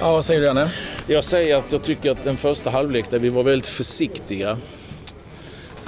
Ja, 0.00 0.12
vad 0.12 0.24
säger 0.24 0.40
du 0.40 0.46
Janne? 0.46 0.70
Jag 1.06 1.24
säger 1.24 1.56
att 1.56 1.72
jag 1.72 1.82
tycker 1.82 2.10
att 2.10 2.24
den 2.24 2.36
första 2.36 2.70
halvlek 2.70 3.10
där 3.10 3.18
vi 3.18 3.28
var 3.28 3.42
väldigt 3.42 3.66
försiktiga 3.66 4.58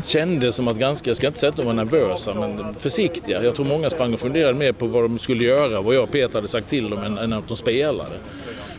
kändes 0.04 0.54
som 0.54 0.68
att 0.68 0.76
ganska, 0.76 1.10
jag 1.10 1.16
ska 1.16 1.26
inte 1.26 1.38
säga 1.38 1.50
att 1.50 1.56
de 1.56 1.66
var 1.66 1.72
nervösa, 1.72 2.34
men 2.34 2.74
försiktiga. 2.74 3.42
Jag 3.42 3.54
tror 3.54 3.66
många 3.66 3.90
sprang 3.90 4.14
och 4.14 4.20
funderade 4.20 4.54
mer 4.54 4.72
på 4.72 4.86
vad 4.86 5.02
de 5.02 5.18
skulle 5.18 5.44
göra, 5.44 5.80
vad 5.80 5.94
jag 5.94 6.02
och 6.02 6.10
Peter 6.10 6.34
hade 6.34 6.48
sagt 6.48 6.68
till 6.68 6.90
dem, 6.90 7.02
än, 7.04 7.18
än 7.18 7.32
att 7.32 7.48
de 7.48 7.56
spelade. 7.56 8.14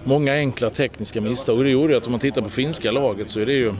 Många 0.03 0.33
enkla 0.33 0.69
tekniska 0.69 1.21
misstag 1.21 1.57
och 1.57 1.63
det 1.63 1.69
gjorde 1.69 1.97
att 1.97 2.05
om 2.05 2.11
man 2.11 2.19
tittar 2.19 2.41
på 2.41 2.49
finska 2.49 2.91
laget 2.91 3.29
så 3.29 3.39
är 3.39 3.45
det 3.45 3.53
ju 3.53 3.73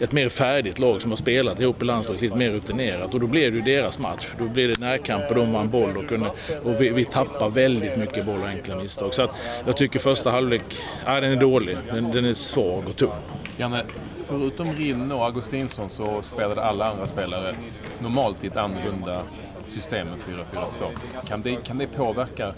ett 0.00 0.12
mer 0.12 0.28
färdigt 0.28 0.78
lag 0.78 1.02
som 1.02 1.10
har 1.10 1.16
spelat 1.16 1.60
ihop 1.60 1.82
i 1.82 1.84
landslaget, 1.84 2.22
lite 2.22 2.36
mer 2.36 2.50
rutinerat. 2.50 3.14
Och 3.14 3.20
då 3.20 3.26
blev 3.26 3.52
det 3.52 3.56
ju 3.56 3.62
deras 3.62 3.98
match. 3.98 4.26
Då 4.38 4.44
blev 4.44 4.68
det 4.68 4.80
närkamp 4.80 5.28
och 5.28 5.34
de 5.34 5.52
vann 5.52 5.70
boll 5.70 5.96
och, 5.96 6.08
kunde, 6.08 6.30
och 6.62 6.80
vi, 6.80 6.88
vi 6.88 7.04
tappar 7.04 7.48
väldigt 7.48 7.96
mycket 7.96 8.26
boll 8.26 8.40
och 8.40 8.48
enkla 8.48 8.76
misstag. 8.76 9.14
Så 9.14 9.22
att 9.22 9.36
jag 9.66 9.76
tycker 9.76 9.98
första 9.98 10.30
halvlek, 10.30 10.62
ja, 11.06 11.20
den 11.20 11.32
är 11.32 11.36
dålig. 11.36 11.76
Den, 11.92 12.10
den 12.10 12.24
är 12.24 12.34
svag 12.34 12.84
och 12.88 12.96
tung. 12.96 13.10
Janne, 13.56 13.84
förutom 14.26 14.72
Rinne 14.72 15.14
och 15.14 15.24
Augustinsson 15.24 15.90
så 15.90 16.22
spelade 16.22 16.62
alla 16.62 16.90
andra 16.90 17.06
spelare 17.06 17.54
normalt 17.98 18.44
i 18.44 18.46
ett 18.46 18.56
annorlunda 18.56 19.22
system 19.66 20.08
än 20.08 20.36
4-4-2. 20.52 21.26
Kan 21.28 21.42
det, 21.42 21.56
kan 21.56 21.78
det 21.78 21.86
påverka 21.86 22.54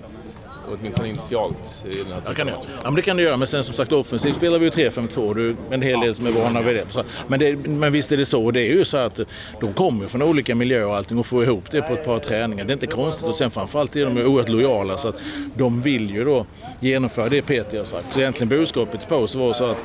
åtminstone 0.78 1.08
initialt 1.08 1.84
i 1.90 1.96
den 1.96 2.12
här 2.12 2.44
det, 2.44 2.50
ja, 2.50 2.84
men 2.84 2.94
det 2.94 3.02
kan 3.02 3.16
det 3.16 3.22
göra, 3.22 3.36
men 3.36 3.46
sen 3.46 3.64
som 3.64 3.74
sagt 3.74 3.92
offensivt 3.92 4.36
spelar 4.36 4.58
vi 4.58 4.64
ju 4.64 4.70
3-5-2. 4.70 5.34
Det 5.34 5.42
är 5.42 5.74
en 5.74 5.82
hel 5.82 6.00
del 6.00 6.14
som 6.14 6.26
är 6.26 6.30
vana 6.30 6.62
vid 6.62 6.76
det. 6.76 7.04
Men, 7.26 7.40
det. 7.40 7.56
men 7.56 7.92
visst 7.92 8.12
är 8.12 8.16
det 8.16 8.26
så. 8.26 8.50
Det 8.50 8.60
är 8.60 8.72
ju 8.72 8.84
så 8.84 8.96
att 8.96 9.20
de 9.60 9.72
kommer 9.72 10.06
från 10.06 10.22
olika 10.22 10.54
miljöer 10.54 10.86
och 10.86 10.96
allting 10.96 11.18
och 11.18 11.26
får 11.26 11.44
ihop 11.44 11.70
det 11.70 11.82
på 11.82 11.92
ett 11.92 12.04
par 12.04 12.18
träningar. 12.18 12.64
Det 12.64 12.70
är 12.70 12.74
inte 12.74 12.86
konstigt. 12.86 13.26
Och 13.26 13.34
sen 13.34 13.50
framförallt 13.50 13.96
är 13.96 14.04
de 14.04 14.18
oerhört 14.18 14.48
lojala 14.48 14.96
så 14.96 15.08
att 15.08 15.20
de 15.54 15.80
vill 15.80 16.10
ju 16.10 16.24
då 16.24 16.46
genomföra 16.80 17.28
det 17.28 17.42
Peter 17.42 17.78
har 17.78 17.84
sagt. 17.84 18.12
Så 18.12 18.20
egentligen 18.20 18.48
budskapet 18.48 19.00
till 19.00 19.08
paus 19.08 19.34
var 19.34 19.52
så 19.52 19.64
att 19.64 19.78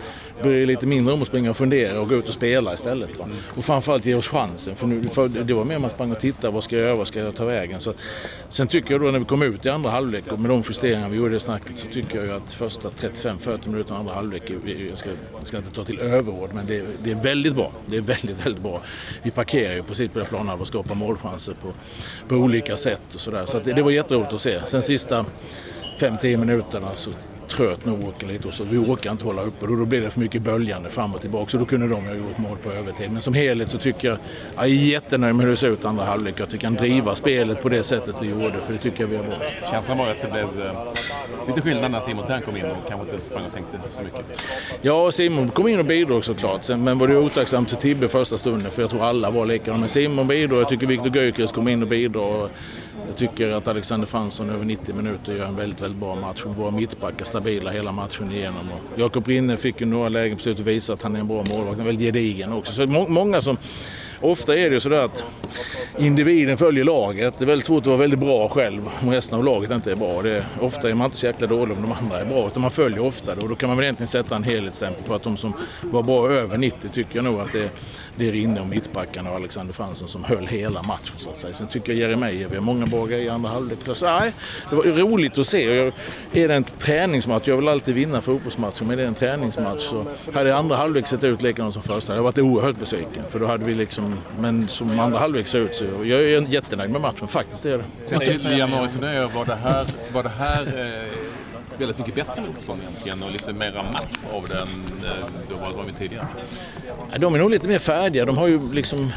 bry 0.43 0.61
er 0.61 0.65
lite 0.65 0.87
mindre 0.87 1.13
om 1.13 1.21
att 1.21 1.27
springa 1.27 1.49
och 1.49 1.57
fundera 1.57 2.01
och 2.01 2.09
gå 2.09 2.15
ut 2.15 2.27
och 2.27 2.33
spela 2.33 2.73
istället. 2.73 3.19
Va? 3.19 3.27
Och 3.55 3.65
framförallt 3.65 4.05
ge 4.05 4.15
oss 4.15 4.27
chansen. 4.27 4.75
För, 4.75 4.87
nu, 4.87 5.09
för 5.09 5.27
det 5.27 5.53
var 5.53 5.63
mer 5.63 5.79
man 5.79 5.89
sprang 5.89 6.11
och 6.11 6.19
tittade, 6.19 6.53
vad 6.53 6.63
ska 6.63 6.75
jag 6.75 6.85
göra, 6.85 6.95
vad 6.95 7.07
ska 7.07 7.19
jag 7.19 7.35
ta 7.35 7.45
vägen? 7.45 7.79
Så, 7.79 7.93
sen 8.49 8.67
tycker 8.67 8.91
jag 8.91 9.01
då 9.01 9.11
när 9.11 9.19
vi 9.19 9.25
kom 9.25 9.41
ut 9.41 9.65
i 9.65 9.69
andra 9.69 9.89
halvlek 9.89 10.31
och 10.31 10.39
med 10.39 10.51
de 10.51 10.63
justeringar 10.67 11.09
vi 11.09 11.17
gjorde 11.17 11.35
i 11.35 11.39
snacket 11.39 11.77
så 11.77 11.87
tycker 11.87 12.17
jag 12.17 12.25
ju 12.25 12.33
att 12.33 12.51
första 12.51 12.89
35-40 12.89 13.69
minuter 13.69 13.95
andra 13.95 14.13
halvlek, 14.13 14.51
jag 14.89 14.97
ska, 14.97 15.09
jag 15.37 15.47
ska 15.47 15.57
inte 15.57 15.71
ta 15.71 15.85
till 15.85 15.99
överord, 15.99 16.49
men 16.53 16.65
det, 16.65 16.83
det, 17.03 17.11
är 17.11 17.15
väldigt 17.15 17.55
bra. 17.55 17.71
Det 17.85 17.97
är 17.97 18.01
väldigt, 18.01 18.45
väldigt 18.45 18.63
bra. 18.63 18.81
Vi 19.23 19.31
parkerar 19.31 19.73
ju 19.73 19.83
precis 19.83 20.11
på 20.11 20.19
det 20.19 20.25
planen 20.25 20.59
och 20.59 20.67
skapar 20.67 20.95
målchanser 20.95 21.53
på, 21.53 21.73
på 22.27 22.35
olika 22.35 22.75
sätt 22.75 23.13
och 23.13 23.19
sådär. 23.19 23.45
Så, 23.45 23.51
så 23.51 23.59
det, 23.59 23.73
det 23.73 23.81
var 23.81 23.91
jätteroligt 23.91 24.33
att 24.33 24.41
se. 24.41 24.61
Sen 24.65 24.81
sista 24.81 25.25
5-10 25.99 26.37
minuterna 26.37 26.95
så 26.95 27.11
tröt 27.47 27.85
nog 27.85 28.07
åker 28.07 28.27
lite 28.27 28.47
och 28.47 28.53
så 28.53 28.63
vi 28.63 28.77
orkar 28.77 29.11
inte 29.11 29.25
hålla 29.25 29.41
uppe 29.41 29.65
och 29.65 29.77
då 29.77 29.85
blir 29.85 30.01
det 30.01 30.09
för 30.09 30.19
mycket 30.19 30.41
böljande 30.41 30.89
fram 30.89 31.13
och 31.13 31.21
tillbaka 31.21 31.49
så 31.49 31.57
då 31.57 31.65
kunde 31.65 31.87
de 31.87 32.05
ha 32.05 32.13
gjort 32.13 32.37
mål 32.37 32.57
på 32.63 32.71
övertid. 32.71 33.11
Men 33.11 33.21
som 33.21 33.33
helhet 33.33 33.69
så 33.69 33.77
tycker 33.77 34.07
jag, 34.07 34.17
jag 34.55 34.63
är 34.63 34.69
jättenöjd 34.69 35.35
med 35.35 35.43
hur 35.43 35.51
det 35.51 35.57
ser 35.57 35.69
ut 35.69 35.85
andra 35.85 36.05
halvlek. 36.05 36.39
Att 36.39 36.53
vi 36.53 36.57
kan 36.57 36.73
driva 36.73 37.15
spelet 37.15 37.61
på 37.61 37.69
det 37.69 37.83
sättet 37.83 38.15
vi 38.21 38.29
gjorde 38.29 38.61
för 38.61 38.73
det 38.73 38.79
tycker 38.79 39.03
jag 39.03 39.07
vi 39.07 39.17
har 39.17 39.23
bra. 39.23 39.35
Känslan 39.71 39.97
var 39.97 40.09
att 40.09 40.21
det 40.21 40.31
blev 40.31 40.67
eh, 40.67 40.93
lite 41.47 41.61
skillnad 41.61 41.91
när 41.91 41.99
Simon 41.99 42.25
Thern 42.25 42.41
kom 42.41 42.57
in 42.57 42.65
och 42.65 42.89
kanske 42.89 43.11
inte 43.11 43.25
sprang 43.25 43.45
och 43.45 43.53
tänkte 43.53 43.77
så 43.93 44.01
mycket. 44.01 44.41
Ja, 44.81 45.11
Simon 45.11 45.49
kom 45.49 45.67
in 45.67 45.79
och 45.79 45.85
bidrog 45.85 46.25
såklart. 46.25 46.69
men 46.69 46.97
var 46.97 47.07
det 47.07 47.17
otacksamt 47.17 47.69
för 47.69 47.77
Tibbe 47.77 48.07
första 48.07 48.37
stunden 48.37 48.71
för 48.71 48.81
jag 48.81 48.91
tror 48.91 49.03
alla 49.03 49.31
var 49.31 49.45
likadana. 49.45 49.79
Men 49.79 49.89
Simon 49.89 50.27
bidrog, 50.27 50.59
jag 50.59 50.69
tycker 50.69 50.87
Viktor 50.87 51.15
Gyökeres 51.15 51.51
kom 51.51 51.67
in 51.67 51.81
och 51.81 51.87
bidrog. 51.87 52.49
Jag 53.15 53.19
tycker 53.19 53.49
att 53.49 53.67
Alexander 53.67 54.07
Fransson 54.07 54.49
över 54.49 54.65
90 54.65 54.95
minuter 54.95 55.33
gör 55.33 55.45
en 55.45 55.55
väldigt, 55.55 55.81
väldigt 55.81 55.99
bra 55.99 56.15
match. 56.15 56.43
Våra 56.45 56.71
mittbackar 56.71 57.25
stabila 57.25 57.71
hela 57.71 57.91
matchen 57.91 58.31
igenom. 58.31 58.69
Jakob 58.95 59.27
Rinne 59.27 59.57
fick 59.57 59.79
ju 59.81 59.85
några 59.85 60.09
lägen 60.09 60.37
på 60.37 60.43
slutet 60.43 60.61
att 60.61 60.67
visa 60.67 60.93
att 60.93 61.01
han 61.01 61.15
är 61.15 61.19
en 61.19 61.27
bra 61.27 61.43
målvakt. 61.49 61.77
Han 61.77 61.79
är 61.79 61.85
väldigt 61.85 62.05
gedigen 62.07 62.53
också. 62.53 62.71
Så 62.71 62.85
må 62.85 63.07
många 63.07 63.41
som 63.41 63.57
Ofta 64.25 64.57
är 64.57 64.69
det 64.69 64.73
ju 64.73 64.79
sådär 64.79 64.99
att 64.99 65.25
individen 65.97 66.57
följer 66.57 66.83
laget. 66.83 67.33
Det 67.37 67.45
är 67.45 67.47
väldigt 67.47 67.67
svårt 67.67 67.81
att 67.81 67.87
vara 67.87 67.97
väldigt 67.97 68.19
bra 68.19 68.49
själv 68.49 68.89
om 69.01 69.11
resten 69.11 69.37
av 69.37 69.45
laget 69.45 69.71
inte 69.71 69.91
är 69.91 69.95
bra. 69.95 70.21
Det 70.21 70.31
är, 70.31 70.45
ofta 70.59 70.89
är 70.89 70.93
man 70.93 71.05
inte 71.05 71.17
så 71.17 71.25
jäkla 71.25 71.47
dålig 71.47 71.77
om 71.77 71.83
de 71.83 71.91
andra 71.91 72.19
är 72.19 72.25
bra, 72.25 72.47
utan 72.47 72.61
man 72.61 72.71
följer 72.71 72.99
ofta 72.99 73.35
det. 73.35 73.41
Och 73.41 73.49
då 73.49 73.55
kan 73.55 73.69
man 73.69 73.77
väl 73.77 73.83
egentligen 73.83 74.07
sätta 74.07 74.35
en 74.35 74.43
helhetsstämpel 74.43 75.03
på 75.03 75.15
att 75.15 75.23
de 75.23 75.37
som 75.37 75.53
var 75.81 76.03
bra 76.03 76.29
över 76.29 76.57
90 76.57 76.89
tycker 76.89 77.15
jag 77.15 77.25
nog 77.25 77.39
att 77.39 77.51
det, 77.53 77.69
det 78.15 78.27
är 78.27 78.31
Rinne 78.31 78.61
och 78.61 78.67
mittbackarna 78.67 79.29
och 79.29 79.35
Alexander 79.35 79.73
Fransson 79.73 80.07
som 80.07 80.23
höll 80.23 80.47
hela 80.47 80.83
matchen 80.83 81.15
så 81.17 81.29
att 81.29 81.37
säga. 81.37 81.53
Sen 81.53 81.67
tycker 81.67 81.93
jag 81.93 81.99
Jeremejeff 81.99 82.53
har 82.53 82.59
många 82.59 82.85
bra 82.85 83.05
grejer 83.05 83.25
i 83.25 83.29
andra 83.29 83.49
halvlek. 83.49 83.79
Nej, 84.03 84.33
det 84.69 84.75
var 84.75 84.83
roligt 84.83 85.37
att 85.37 85.47
se. 85.47 85.75
Jag, 85.75 85.93
är 86.33 86.47
det 86.47 86.55
en 86.55 86.63
träningsmatch, 86.63 87.47
jag 87.47 87.55
vill 87.57 87.67
alltid 87.67 87.95
vinna 87.95 88.21
fotbollsmatcher, 88.21 88.83
men 88.83 88.91
är 88.91 88.97
det 88.97 89.07
en 89.07 89.13
träningsmatch 89.13 89.81
så 89.81 90.05
hade 90.33 90.55
andra 90.55 90.75
halvlek 90.75 91.07
sett 91.07 91.23
ut 91.23 91.41
likadant 91.41 91.73
som 91.73 91.83
första. 91.83 92.11
Jag 92.11 92.17
hade 92.17 92.23
varit 92.23 92.37
oerhört 92.37 92.79
besviken 92.79 93.23
för 93.29 93.39
då 93.39 93.45
hade 93.45 93.65
vi 93.65 93.73
liksom 93.73 94.14
men 94.39 94.67
som 94.67 94.99
andra 94.99 95.19
halvlek 95.19 95.47
ser 95.47 95.59
ut 95.59 95.75
så 95.75 95.85
jag 95.85 96.23
är 96.23 96.47
jättenöjd 96.47 96.91
med 96.91 97.01
matchen 97.01 97.27
faktiskt. 97.27 97.63
Det 97.63 97.71
är 97.71 97.77
det. 97.77 98.39
Sen 98.39 98.51
i 98.51 98.57
januari-turnéer, 98.57 99.27
var 99.35 99.45
det 99.45 99.55
här, 99.55 99.85
var 100.13 100.23
det 100.23 100.29
här 100.29 100.61
eh, 100.61 101.17
väldigt 101.77 101.97
mycket 101.97 102.15
bättre 102.15 102.41
motstånd 102.41 102.81
egentligen 102.81 103.23
och 103.23 103.31
lite 103.31 103.53
mera 103.53 103.83
match 103.83 104.17
av 104.33 104.47
den 104.47 104.67
eh, 105.05 105.25
då 105.49 105.55
var 105.77 105.83
vi 105.83 105.93
tidigare? 105.93 106.27
De 107.19 107.35
är 107.35 107.39
nog 107.39 107.49
lite 107.49 107.67
mer 107.67 107.79
färdiga. 107.79 108.25
De 108.25 108.37
har 108.37 108.47
ju 108.47 108.73
liksom 108.73 109.11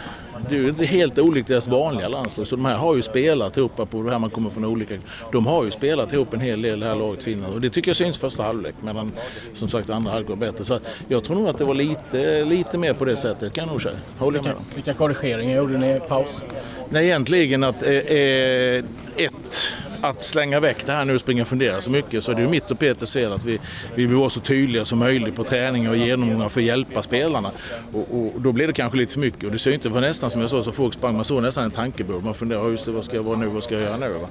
det 0.49 0.57
är 0.57 0.61
ju 0.61 0.69
inte 0.69 0.85
helt 0.85 1.19
olikt 1.19 1.49
deras 1.49 1.69
vanliga 1.69 2.09
landslag. 2.09 2.47
Så 2.47 2.57
de 2.57 2.65
här 2.65 2.77
har 2.77 2.97
ju 2.97 3.03
spelat 3.03 3.57
ihop 3.57 3.91
på 3.91 4.03
det 4.03 4.11
här 4.11 4.19
man 4.19 4.31
kommer 4.31 4.51
från 4.51 4.65
olika... 4.65 4.95
De 5.33 5.47
har 5.47 5.65
ju 5.65 5.71
spelat 5.71 6.13
ihop 6.13 6.35
en 6.35 6.41
hel 6.41 6.63
del 6.63 6.81
det 6.81 6.87
här 6.87 6.95
laget 6.95 7.23
Finland 7.23 7.55
och 7.55 7.61
det 7.61 7.71
tycker 7.71 7.89
jag 7.89 7.97
syns 7.97 8.19
första 8.19 8.43
halvlek. 8.43 8.75
Medan 8.81 9.13
som 9.55 9.69
sagt 9.69 9.91
andra 9.91 10.11
halvlek 10.11 10.29
går 10.29 10.37
bättre. 10.37 10.65
Så 10.65 10.81
jag 11.09 11.25
tror 11.25 11.37
nog 11.37 11.49
att 11.49 11.59
det 11.59 11.65
var 11.65 11.75
lite, 11.75 12.45
lite 12.45 12.79
mer 12.79 12.95
på 12.95 13.05
det 13.05 13.17
sättet 13.17 13.53
kan 13.53 13.65
jag 13.65 13.73
nog 13.73 13.83
säga. 13.83 13.97
Håller 14.19 14.39
vilka, 14.43 14.59
vilka 14.75 14.95
korrigeringar 14.95 15.57
gjorde 15.57 15.79
ni 15.79 15.97
i 15.97 16.01
paus? 16.01 16.45
Nej 16.89 17.05
egentligen 17.05 17.65
att 17.65 17.83
eh, 17.83 17.93
eh 17.93 18.85
ett 19.17 19.73
att 20.01 20.25
slänga 20.25 20.61
väck 20.61 20.87
det 20.87 20.93
här 20.93 21.05
nu 21.05 21.15
och 21.15 21.21
springa 21.21 21.43
och 21.43 21.49
fundera 21.49 21.81
så 21.81 21.91
mycket 21.91 22.25
så 22.25 22.31
är 22.31 22.37
det 22.37 22.43
ju 22.43 22.49
mitt 22.49 22.71
och 22.71 22.79
Peters 22.79 23.13
fel 23.13 23.33
att 23.33 23.45
vi, 23.45 23.61
vi 23.95 24.07
vill 24.07 24.17
vara 24.17 24.31
så 24.31 24.41
tydliga 24.41 24.85
som 24.85 24.99
möjligt 24.99 25.35
på 25.35 25.45
träningar 25.45 25.91
och 25.91 25.97
genomgångar 25.97 26.49
för 26.49 26.61
att 26.61 26.67
hjälpa 26.67 27.03
spelarna. 27.03 27.51
Och, 27.93 28.07
och, 28.11 28.41
då 28.41 28.53
blir 28.53 28.67
det 28.67 28.73
kanske 28.73 28.99
lite 28.99 29.13
för 29.13 29.21
mycket 29.21 29.45
och 29.45 29.51
det 29.51 29.59
ser 29.59 29.71
inte, 29.71 29.91
för 29.91 30.01
nästan 30.01 30.31
som 30.31 30.41
jag 30.41 30.51
sa 30.51 30.63
så 30.63 30.73
folk 30.73 30.95
sprang, 30.95 31.15
man 31.15 31.25
såg 31.25 31.43
nästan 31.43 31.65
en 31.65 31.71
tankebord. 31.71 32.25
Man 32.25 32.35
funderar, 32.35 32.71
just 32.71 32.85
det, 32.85 32.93
vad 32.93 33.05
ska 33.05 33.17
jag 33.17 33.23
vara 33.23 33.37
nu, 33.37 33.47
vad 33.47 33.65
ska 33.65 33.75
jag 33.75 33.83
göra 33.83 33.97
nu? 33.97 34.09
Va? 34.09 34.29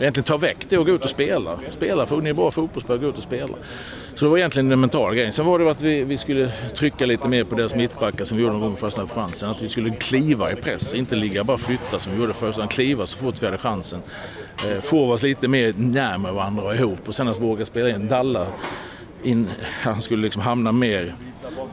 Egentligen 0.00 0.24
ta 0.24 0.36
väck 0.36 0.66
det 0.68 0.78
och 0.78 0.86
gå 0.86 0.92
ut 0.92 1.04
och 1.04 1.10
spela. 1.10 1.58
Spela, 1.70 2.06
för 2.06 2.16
ni 2.16 2.30
är 2.30 2.34
bra 2.34 2.50
fotbollsspelare, 2.50 3.02
gå 3.02 3.08
ut 3.08 3.16
och 3.16 3.22
spela. 3.22 3.54
Så 4.20 4.26
det 4.26 4.30
var 4.30 4.38
egentligen 4.38 4.68
den 4.68 4.80
mentala 4.80 5.14
grejen. 5.14 5.32
Sen 5.32 5.46
var 5.46 5.58
det 5.58 5.70
att 5.70 5.82
vi, 5.82 6.04
vi 6.04 6.18
skulle 6.18 6.52
trycka 6.76 7.06
lite 7.06 7.28
mer 7.28 7.44
på 7.44 7.54
deras 7.54 7.74
mittbackar 7.74 8.24
som 8.24 8.36
vi 8.36 8.42
gjorde 8.42 8.52
någon 8.52 8.62
gång 8.62 8.72
i 8.72 8.76
första 8.76 9.06
chansen. 9.06 9.50
Att 9.50 9.62
vi 9.62 9.68
skulle 9.68 9.90
kliva 9.90 10.52
i 10.52 10.56
press, 10.56 10.94
inte 10.94 11.16
ligga 11.16 11.44
bara 11.44 11.58
flytta 11.58 11.98
som 11.98 12.12
vi 12.12 12.18
gjorde 12.20 12.32
först, 12.32 12.58
utan 12.58 12.68
kliva 12.68 13.06
så 13.06 13.18
fort 13.18 13.42
vi 13.42 13.46
hade 13.46 13.58
chansen. 13.58 14.02
Eh, 14.66 14.80
få 14.80 15.12
oss 15.12 15.22
lite 15.22 15.48
mer 15.48 15.74
närmare 15.76 16.32
varandra 16.32 16.62
och 16.62 16.74
ihop 16.74 17.08
och 17.08 17.14
sen 17.14 17.28
att 17.28 17.40
våga 17.40 17.64
spela 17.64 17.88
in 17.88 18.08
Dalla 18.08 18.46
in, 19.22 19.48
han 19.82 20.02
skulle 20.02 20.22
liksom 20.22 20.42
hamna 20.42 20.72
mer 20.72 21.14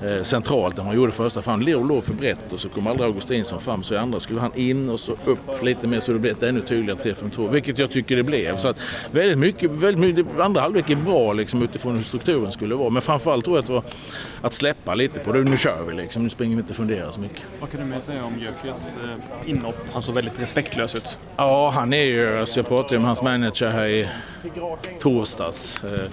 eh, 0.03 0.23
centralt 0.23 0.77
än 0.79 0.85
han 0.85 0.95
gjorde 0.95 1.11
första. 1.11 1.41
För 1.41 1.51
han 1.51 1.65
låg 1.65 2.03
för 2.03 2.13
brett 2.13 2.51
och 2.51 2.59
så 2.59 2.69
kom 2.69 2.87
aldrig 2.87 3.07
Augustinsson 3.07 3.59
fram. 3.59 3.83
Så 3.83 3.93
i 3.93 3.97
andra 3.97 4.19
skulle 4.19 4.39
han 4.39 4.55
in 4.55 4.89
och 4.89 4.99
så 4.99 5.11
upp 5.25 5.63
lite 5.63 5.87
mer 5.87 5.99
så 5.99 6.13
det 6.13 6.19
blev 6.19 6.37
ett 6.37 6.43
ännu 6.43 6.61
tydligare 6.61 6.99
3-5-2. 7.13 7.49
Vilket 7.51 7.77
jag 7.77 7.91
tycker 7.91 8.15
det 8.15 8.23
blev. 8.23 8.57
Så 8.57 8.67
att 8.67 8.77
väldigt 9.11 9.37
mycket, 9.37 9.71
väldigt 9.71 10.17
mycket 10.17 10.39
andra 10.39 10.61
halvlek 10.61 10.89
är 10.89 10.95
bra 10.95 11.33
liksom, 11.33 11.63
utifrån 11.63 11.95
hur 11.95 12.03
strukturen 12.03 12.51
skulle 12.51 12.75
vara. 12.75 12.89
Men 12.89 13.01
framförallt 13.01 13.45
tror 13.45 13.57
jag 13.57 13.61
att 13.61 13.67
det 13.67 13.73
var 13.73 13.83
att 14.41 14.53
släppa 14.53 14.95
lite 14.95 15.19
på 15.19 15.33
det. 15.33 15.43
Nu 15.43 15.57
kör 15.57 15.83
vi 15.83 15.93
liksom. 15.93 16.23
Nu 16.23 16.29
springer 16.29 16.55
vi 16.55 16.61
inte 16.61 16.71
och 16.71 16.77
funderar 16.77 17.11
så 17.11 17.19
mycket. 17.19 17.41
Vad 17.59 17.71
kan 17.71 17.79
du 17.79 17.85
med 17.85 18.03
säga 18.03 18.25
om 18.25 18.39
Jökes 18.39 18.95
eh, 18.95 19.49
inhopp? 19.49 19.77
Han 19.93 20.03
såg 20.03 20.15
väldigt 20.15 20.39
respektlös 20.39 20.95
ut. 20.95 21.17
Ja, 21.37 21.69
han 21.69 21.93
är 21.93 22.03
ju... 22.03 22.39
Alltså 22.39 22.59
jag 22.59 22.67
pratade 22.67 22.93
ju 22.93 22.99
med 22.99 23.07
hans 23.07 23.21
manager 23.21 23.69
här 23.69 23.87
i 23.87 24.07
torsdags. 24.99 25.83
Eh, 25.83 26.11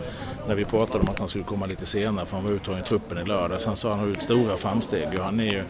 när 0.49 0.55
vi 0.55 0.65
pratade 0.65 0.99
om 0.99 1.09
att 1.09 1.19
han 1.19 1.29
skulle 1.29 1.45
komma 1.45 1.67
lite 1.67 1.87
senare 1.87 2.27
för 2.27 2.37
han 2.37 2.47
var 2.47 2.53
uttagen 2.53 2.81
i 2.81 2.85
truppen 2.85 3.19
i 3.19 3.25
lördags. 3.25 3.67
Han 3.67 3.77
sa 3.77 3.89
har 3.89 3.97
han 3.97 4.05
har 4.05 4.15
gjort 4.15 4.23
stora 4.23 4.57
framsteg 4.57 5.09
och 5.19 5.25
han 5.25 5.41
är 5.41 5.53
ju 5.53 5.65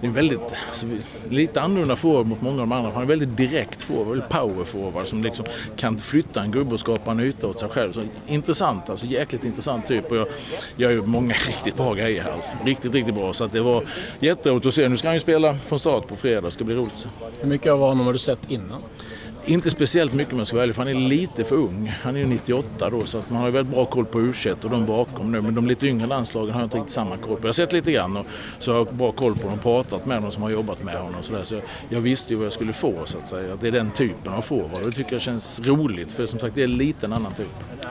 en 0.00 0.12
väldigt, 0.12 0.40
alltså, 0.68 0.86
lite 1.28 1.60
annorlunda 1.60 1.96
forward 1.96 2.26
mot 2.26 2.42
många 2.42 2.62
av 2.62 2.68
de 2.68 2.72
andra. 2.72 2.90
Han 2.92 3.02
är 3.02 3.06
väldigt 3.06 3.36
direkt 3.36 3.82
forward, 3.82 4.08
väldigt 4.08 4.28
power 4.28 4.64
forward 4.64 5.06
som 5.06 5.22
liksom 5.22 5.44
kan 5.76 5.98
flytta 5.98 6.42
en 6.42 6.50
gubbe 6.50 6.74
och 6.74 6.80
skapa 6.80 7.10
en 7.10 7.20
yta 7.20 7.46
åt 7.46 7.60
sig 7.60 7.68
själv. 7.68 7.92
Så 7.92 8.02
intressant, 8.26 8.90
alltså 8.90 9.06
jäkligt 9.06 9.44
intressant 9.44 9.86
typ 9.86 10.10
och 10.10 10.16
jag 10.16 10.28
gör 10.76 10.90
ju 10.90 11.02
många 11.02 11.34
riktigt 11.46 11.76
bra 11.76 11.94
grejer 11.94 12.22
här. 12.22 12.30
Alltså. 12.30 12.56
Riktigt, 12.64 12.94
riktigt 12.94 13.14
bra. 13.14 13.32
Så 13.32 13.44
att 13.44 13.52
det 13.52 13.60
var 13.60 13.84
jätteroligt 14.20 14.66
att 14.66 14.74
se. 14.74 14.88
Nu 14.88 14.96
ska 14.96 15.08
han 15.08 15.16
ju 15.16 15.20
spela 15.20 15.54
från 15.54 15.78
start 15.78 16.08
på 16.08 16.16
fredag, 16.16 16.40
det 16.40 16.50
ska 16.50 16.64
bli 16.64 16.74
roligt. 16.74 17.08
Hur 17.40 17.48
mycket 17.48 17.72
av 17.72 17.78
honom 17.78 18.06
har 18.06 18.12
du 18.12 18.18
sett 18.18 18.50
innan? 18.50 18.82
Inte 19.48 19.70
speciellt 19.70 20.12
mycket 20.12 20.32
om 20.32 20.38
jag 20.38 20.46
ska 20.46 20.56
vara 20.56 20.62
ärlig, 20.62 20.74
för 20.74 20.82
han 20.82 20.96
är 20.96 21.08
lite 21.08 21.44
för 21.44 21.56
ung. 21.56 21.92
Han 22.02 22.16
är 22.16 22.20
ju 22.20 22.26
98 22.26 22.90
då, 22.90 23.04
så 23.04 23.18
att 23.18 23.30
man 23.30 23.38
har 23.38 23.46
ju 23.46 23.52
väldigt 23.52 23.74
bra 23.74 23.84
koll 23.84 24.04
på 24.04 24.20
u 24.20 24.32
och 24.62 24.70
de 24.70 24.86
bakom 24.86 25.32
nu. 25.32 25.40
Men 25.40 25.54
de 25.54 25.66
lite 25.66 25.86
yngre 25.86 26.06
landslagen 26.06 26.54
har 26.54 26.60
jag 26.60 26.66
inte 26.66 26.76
riktigt 26.76 26.92
samma 26.92 27.16
koll 27.16 27.36
på. 27.36 27.40
Jag 27.42 27.48
har 27.48 27.52
sett 27.52 27.72
lite 27.72 27.92
grann 27.92 28.16
och 28.16 28.26
så 28.58 28.72
har 28.72 28.78
jag 28.78 28.94
bra 28.94 29.12
koll 29.12 29.34
på 29.34 29.42
dem 29.42 29.52
och 29.52 29.62
pratat 29.62 30.06
med 30.06 30.22
dem 30.22 30.32
som 30.32 30.42
har 30.42 30.50
jobbat 30.50 30.82
med 30.82 30.94
honom. 30.94 31.22
Så, 31.22 31.32
där. 31.32 31.42
så 31.42 31.60
jag 31.88 32.00
visste 32.00 32.32
ju 32.32 32.36
vad 32.36 32.46
jag 32.46 32.52
skulle 32.52 32.72
få 32.72 32.94
så 33.04 33.18
att 33.18 33.28
säga. 33.28 33.54
Att 33.54 33.60
det 33.60 33.68
är 33.68 33.72
den 33.72 33.90
typen 33.90 34.32
av 34.32 34.40
forward. 34.40 34.84
Det 34.84 34.92
tycker 34.92 35.12
jag 35.12 35.22
känns 35.22 35.60
roligt, 35.60 36.12
för 36.12 36.26
som 36.26 36.38
sagt 36.38 36.54
det 36.54 36.62
är 36.62 36.66
lite 36.66 37.06
en 37.06 37.12
annan 37.12 37.34
typ. 37.34 37.46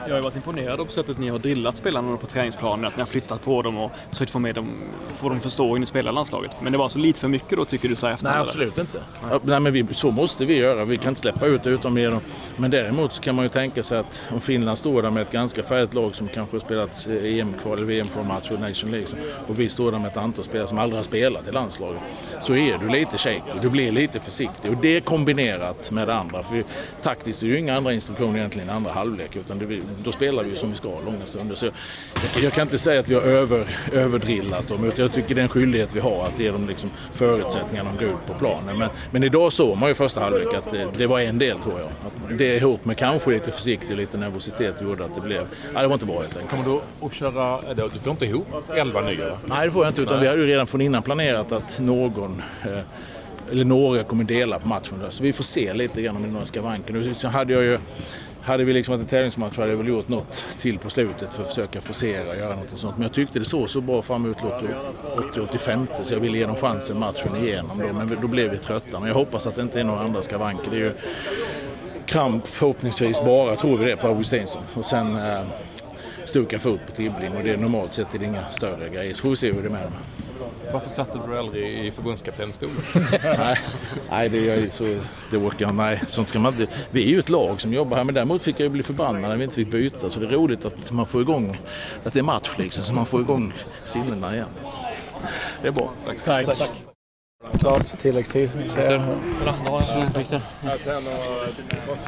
Jag 0.08 0.14
har 0.14 0.20
varit 0.20 0.36
imponerad 0.36 0.80
av 0.80 0.86
sättet 0.86 1.18
ni 1.18 1.28
har 1.28 1.38
drillat 1.38 1.76
spelarna 1.76 2.16
på 2.16 2.26
träningsplanen. 2.26 2.84
Att 2.84 2.96
ni 2.96 3.02
har 3.02 3.08
flyttat 3.08 3.44
på 3.44 3.62
dem 3.62 3.78
och 3.78 3.90
försökt 4.10 4.30
få, 4.30 4.38
med 4.38 4.54
dem, 4.54 4.68
få 5.16 5.28
dem 5.28 5.36
att 5.36 5.42
förstå 5.42 5.72
hur 5.72 5.78
ni 5.78 5.86
spelar 5.86 6.12
landslaget. 6.12 6.50
Men 6.62 6.72
det 6.72 6.78
var 6.78 6.88
så 6.88 6.98
lite 6.98 7.20
för 7.20 7.28
mycket 7.28 7.58
då 7.58 7.64
tycker 7.64 7.88
du 7.88 7.96
så 7.96 8.06
Nej, 8.06 8.16
absolut 8.24 8.78
inte. 8.78 9.00
Nej. 9.30 9.40
Nej, 9.42 9.60
men 9.60 9.72
vi, 9.72 9.86
så 9.92 10.10
måste 10.10 10.44
vi 10.44 10.56
göra. 10.56 10.84
Vi 10.84 10.96
kan 10.96 11.08
inte 11.08 11.20
släppa 11.20 11.45
ut 11.46 11.66
utom 11.66 11.98
genom. 11.98 12.20
Men 12.56 12.70
däremot 12.70 13.12
så 13.12 13.22
kan 13.22 13.34
man 13.34 13.44
ju 13.44 13.48
tänka 13.48 13.82
sig 13.82 13.98
att 13.98 14.24
om 14.30 14.40
Finland 14.40 14.78
står 14.78 15.02
där 15.02 15.10
med 15.10 15.22
ett 15.22 15.32
ganska 15.32 15.62
färdigt 15.62 15.94
lag 15.94 16.14
som 16.14 16.28
kanske 16.28 16.56
har 16.56 16.60
spelat 16.60 17.06
EM-kval 17.06 17.78
eller 17.78 17.86
VM-kvalmatch 17.86 18.50
och 18.50 18.60
Nation 18.60 18.90
League 18.90 19.08
och 19.48 19.60
vi 19.60 19.68
står 19.68 19.92
där 19.92 19.98
med 19.98 20.08
ett 20.08 20.16
antal 20.16 20.44
spelare 20.44 20.68
som 20.68 20.78
aldrig 20.78 20.98
har 20.98 21.04
spelat 21.04 21.48
i 21.48 21.52
landslaget. 21.52 22.00
Så 22.42 22.54
är 22.54 22.78
du 22.78 22.88
lite 22.88 23.18
shaky. 23.18 23.58
Du 23.62 23.70
blir 23.70 23.92
lite 23.92 24.20
försiktig 24.20 24.70
och 24.70 24.76
det 24.82 25.00
kombinerat 25.00 25.90
med 25.90 26.08
det 26.08 26.14
andra. 26.14 26.42
För 26.42 26.64
taktiskt 27.02 27.42
är 27.42 27.46
det 27.46 27.52
ju 27.52 27.58
inga 27.58 27.76
andra 27.76 27.92
instruktioner 27.92 28.38
egentligen 28.38 28.68
i 28.68 28.72
andra 28.72 28.92
halvlek 28.92 29.36
utan 29.36 29.58
det, 29.58 29.80
då 30.04 30.12
spelar 30.12 30.42
vi 30.42 30.50
ju 30.50 30.56
som 30.56 30.70
vi 30.70 30.76
ska 30.76 30.88
långa 30.88 31.26
stunder. 31.26 31.54
Så 31.54 31.66
jag, 31.66 31.74
jag, 32.44 32.52
kan 32.52 32.62
inte 32.62 32.78
säga 32.78 33.00
att 33.00 33.08
vi 33.08 33.14
har 33.14 33.22
över, 33.22 33.76
överdrillat 33.92 34.68
dem 34.68 34.84
utan 34.84 35.02
jag 35.02 35.12
tycker 35.12 35.34
det 35.34 35.40
är 35.40 35.42
en 35.42 35.48
skyldighet 35.48 35.94
vi 35.94 36.00
har 36.00 36.26
att 36.26 36.40
ge 36.40 36.50
dem 36.50 36.68
liksom 36.68 36.90
förutsättningarna 37.12 37.90
att 37.90 37.98
gå 37.98 38.04
ut 38.04 38.26
på 38.26 38.34
planen. 38.34 38.78
Men, 38.78 38.88
men 39.10 39.24
idag 39.24 39.52
såg 39.52 39.76
man 39.76 39.88
ju 39.88 39.94
första 39.94 40.20
halvlek 40.20 40.54
att 40.54 40.70
det, 40.70 40.88
det, 40.96 41.06
var 41.06 41.20
en 41.20 41.35
del 41.38 41.58
tror 41.58 41.80
jag. 41.80 41.88
Att 41.88 42.38
det 42.38 42.56
ihop 42.56 42.84
med 42.84 42.96
kanske 42.96 43.30
lite 43.30 43.50
försiktig 43.50 43.90
och 43.90 43.96
lite 43.96 44.18
nervositet 44.18 44.80
gjorde 44.82 45.04
att 45.04 45.14
det 45.14 45.20
blev... 45.20 45.46
Ja, 45.74 45.80
det 45.80 45.86
var 45.86 45.94
inte 45.94 46.06
bra 46.06 46.20
helt 46.20 46.36
enkelt. 46.36 46.50
Kommer 46.64 46.80
du 47.00 47.06
att 47.06 47.14
köra... 47.14 47.74
Du 47.74 48.00
får 48.00 48.10
inte 48.10 48.26
ihop 48.26 48.46
elva 48.74 49.00
nya? 49.00 49.38
Nej, 49.46 49.66
det 49.66 49.70
får 49.72 49.84
jag 49.84 49.90
inte. 49.90 50.02
Utan 50.02 50.14
Nej. 50.14 50.22
vi 50.22 50.28
hade 50.28 50.40
ju 50.40 50.46
redan 50.46 50.66
från 50.66 50.80
innan 50.80 51.02
planerat 51.02 51.52
att 51.52 51.78
någon 51.80 52.42
eh, 52.62 52.78
eller 53.50 53.64
några 53.64 54.04
kommer 54.04 54.24
dela 54.24 54.58
på 54.58 54.68
matchen. 54.68 55.02
Så 55.08 55.22
vi 55.22 55.32
får 55.32 55.44
se 55.44 55.74
lite 55.74 56.02
grann 56.02 56.16
om 56.16 56.22
det 56.22 56.28
är 56.28 56.32
några 56.32 56.46
skavanker. 56.46 56.92
Nu 56.94 57.28
hade 57.28 57.52
jag 57.52 57.62
ju 57.62 57.78
hade 58.46 58.64
vi 58.64 58.72
liksom 58.72 58.92
varit 58.92 59.02
en 59.02 59.08
tävlingsmatch 59.08 59.56
hade 59.56 59.70
jag 59.70 59.76
väl 59.76 59.88
gjort 59.88 60.08
något 60.08 60.44
till 60.58 60.78
på 60.78 60.90
slutet 60.90 61.34
för 61.34 61.42
att 61.42 61.48
försöka 61.48 61.80
forcera 61.80 62.30
och 62.30 62.36
göra 62.36 62.56
något 62.56 62.72
och 62.72 62.78
sånt. 62.78 62.96
Men 62.96 63.02
jag 63.02 63.12
tyckte 63.12 63.38
det 63.38 63.44
såg 63.44 63.70
så 63.70 63.80
bra 63.80 64.02
fram 64.02 64.24
emot 64.24 64.38
80-85 64.38 65.86
så 66.02 66.14
jag 66.14 66.20
ville 66.20 66.38
ge 66.38 66.46
dem 66.46 66.56
chansen 66.56 66.98
matchen 66.98 67.36
igenom 67.36 67.78
då. 67.78 67.92
Men 67.92 68.18
då 68.20 68.28
blev 68.28 68.50
vi 68.50 68.58
trötta. 68.58 69.00
Men 69.00 69.08
jag 69.08 69.14
hoppas 69.14 69.46
att 69.46 69.54
det 69.54 69.62
inte 69.62 69.80
är 69.80 69.84
några 69.84 70.00
andra 70.00 70.22
skavanker. 70.22 70.70
Det 70.70 70.76
är 70.76 70.80
ju 70.80 70.92
kramp 72.06 72.46
förhoppningsvis 72.46 73.20
bara, 73.20 73.56
tror 73.56 73.78
vi 73.78 73.84
det, 73.84 73.96
på 73.96 74.06
Augustinsson. 74.06 74.62
Och 74.74 74.84
sen 74.84 75.16
eh, 75.16 75.40
stukad 76.24 76.60
fot 76.60 76.80
på 76.86 76.92
Tibbling 76.92 77.36
och 77.36 77.44
det 77.44 77.50
är 77.50 77.56
normalt 77.56 77.94
sett 77.94 78.14
är 78.14 78.18
det 78.18 78.24
inga 78.24 78.50
större 78.50 78.88
grejer. 78.88 79.14
Så 79.14 79.22
får 79.22 79.30
vi 79.30 79.36
se 79.36 79.52
hur 79.52 79.62
det 79.62 79.68
är 79.68 79.72
med 79.72 79.82
dem. 79.82 79.92
Varför 80.72 80.88
satte 80.88 81.20
du 81.26 81.38
aldrig 81.38 81.86
i 81.86 81.90
förbundskaptenstolen? 81.90 82.76
nej, 83.22 83.58
nej, 84.10 84.28
det, 84.28 84.50
är 84.50 84.70
så, 84.70 84.84
det 85.30 85.36
orkar 85.36 85.66
jag 85.66 85.74
Nej, 85.74 86.02
sånt 86.06 86.28
ska 86.28 86.38
man 86.38 86.52
inte. 86.52 86.72
Vi 86.90 87.04
är 87.04 87.08
ju 87.08 87.18
ett 87.18 87.28
lag 87.28 87.60
som 87.60 87.72
jobbar 87.72 87.96
här, 87.96 88.04
men 88.04 88.14
däremot 88.14 88.42
fick 88.42 88.60
jag 88.60 88.64
ju 88.64 88.68
bli 88.68 88.82
förbannad 88.82 89.22
när 89.22 89.36
vi 89.36 89.44
inte 89.44 89.56
fick 89.56 89.70
byta. 89.70 90.10
Så 90.10 90.20
det 90.20 90.26
är 90.26 90.30
roligt 90.30 90.64
att 90.64 90.92
man 90.92 91.06
får 91.06 91.20
igång, 91.22 91.58
att 92.04 92.12
det 92.12 92.18
är 92.18 92.22
match 92.22 92.50
liksom, 92.56 92.84
så 92.84 92.92
man 92.92 93.06
får 93.06 93.20
igång 93.20 93.52
sinnena 93.84 94.34
igen. 94.34 94.48
Det 95.62 95.68
är 95.68 95.72
bra. 95.72 95.90
Tack. 96.06 96.46
Tack. 96.46 96.58
Tack. 96.58 96.70
Klas, 97.58 97.92
tilläggstid. 97.92 98.50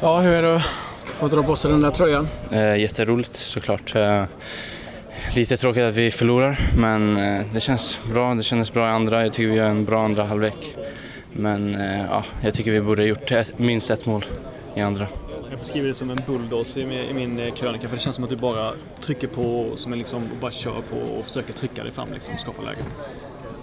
Ja, 0.00 0.20
hur 0.20 0.32
är 0.32 0.42
det 0.42 0.54
att 0.54 0.62
få 1.02 1.28
dra 1.28 1.42
på 1.42 1.56
sig 1.56 1.70
den 1.70 1.80
där 1.80 1.90
tröjan? 1.90 2.28
Eh, 2.52 2.76
jätteroligt 2.76 3.36
såklart. 3.36 3.94
Lite 5.34 5.56
tråkigt 5.56 5.82
att 5.82 5.94
vi 5.94 6.10
förlorar, 6.10 6.58
men 6.76 7.16
eh, 7.16 7.44
det 7.54 7.60
känns 7.60 7.98
bra. 8.10 8.34
Det 8.34 8.42
kändes 8.42 8.72
bra 8.72 8.86
i 8.86 8.90
andra. 8.90 9.22
Jag 9.22 9.32
tycker 9.32 9.50
vi 9.50 9.56
gör 9.56 9.70
en 9.70 9.84
bra 9.84 10.04
andra 10.04 10.24
halvlek. 10.24 10.76
Men 11.32 11.74
eh, 11.74 12.04
ja, 12.10 12.24
jag 12.42 12.54
tycker 12.54 12.70
vi 12.70 12.80
borde 12.80 13.02
ha 13.02 13.06
gjort 13.06 13.32
ett, 13.32 13.58
minst 13.58 13.90
ett 13.90 14.06
mål 14.06 14.24
i 14.74 14.80
andra. 14.80 15.06
Jag 15.50 15.58
beskriver 15.58 15.88
det 15.88 15.94
som 15.94 16.10
en 16.10 16.20
bulldozer 16.26 16.80
i 16.80 17.14
min 17.14 17.38
eh, 17.38 17.54
krönika 17.54 17.88
för 17.88 17.96
det 17.96 18.02
känns 18.02 18.16
som 18.16 18.24
att 18.24 18.30
du 18.30 18.36
bara 18.36 18.72
trycker 19.04 19.26
på 19.26 19.72
som 19.76 19.92
en 19.92 19.98
liksom, 19.98 20.28
bara 20.40 20.50
kör 20.50 20.82
på 20.90 20.96
och 20.96 21.24
försöker 21.24 21.52
trycka 21.52 21.82
dig 21.82 21.92
fram 21.92 22.12
liksom, 22.12 22.34
och 22.34 22.40
skapa 22.40 22.62
lägen. 22.62 22.84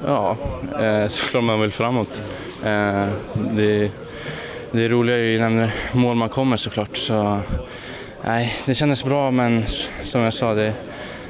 Ja, 0.05 0.37
eh, 0.81 1.07
såklart 1.09 1.43
man 1.43 1.61
vill 1.61 1.71
framåt. 1.71 2.23
Eh, 2.63 3.07
det, 3.51 3.91
det 4.71 4.87
roliga 4.87 5.17
är 5.17 5.21
ju 5.21 5.39
när 5.39 5.73
mål 5.93 6.15
man 6.15 6.29
kommer 6.29 6.57
såklart. 6.57 6.97
Så, 6.97 7.39
nej, 8.25 8.53
det 8.65 8.73
kändes 8.73 9.03
bra 9.03 9.31
men 9.31 9.63
som 10.03 10.21
jag 10.21 10.33
sa, 10.33 10.53
det, 10.53 10.73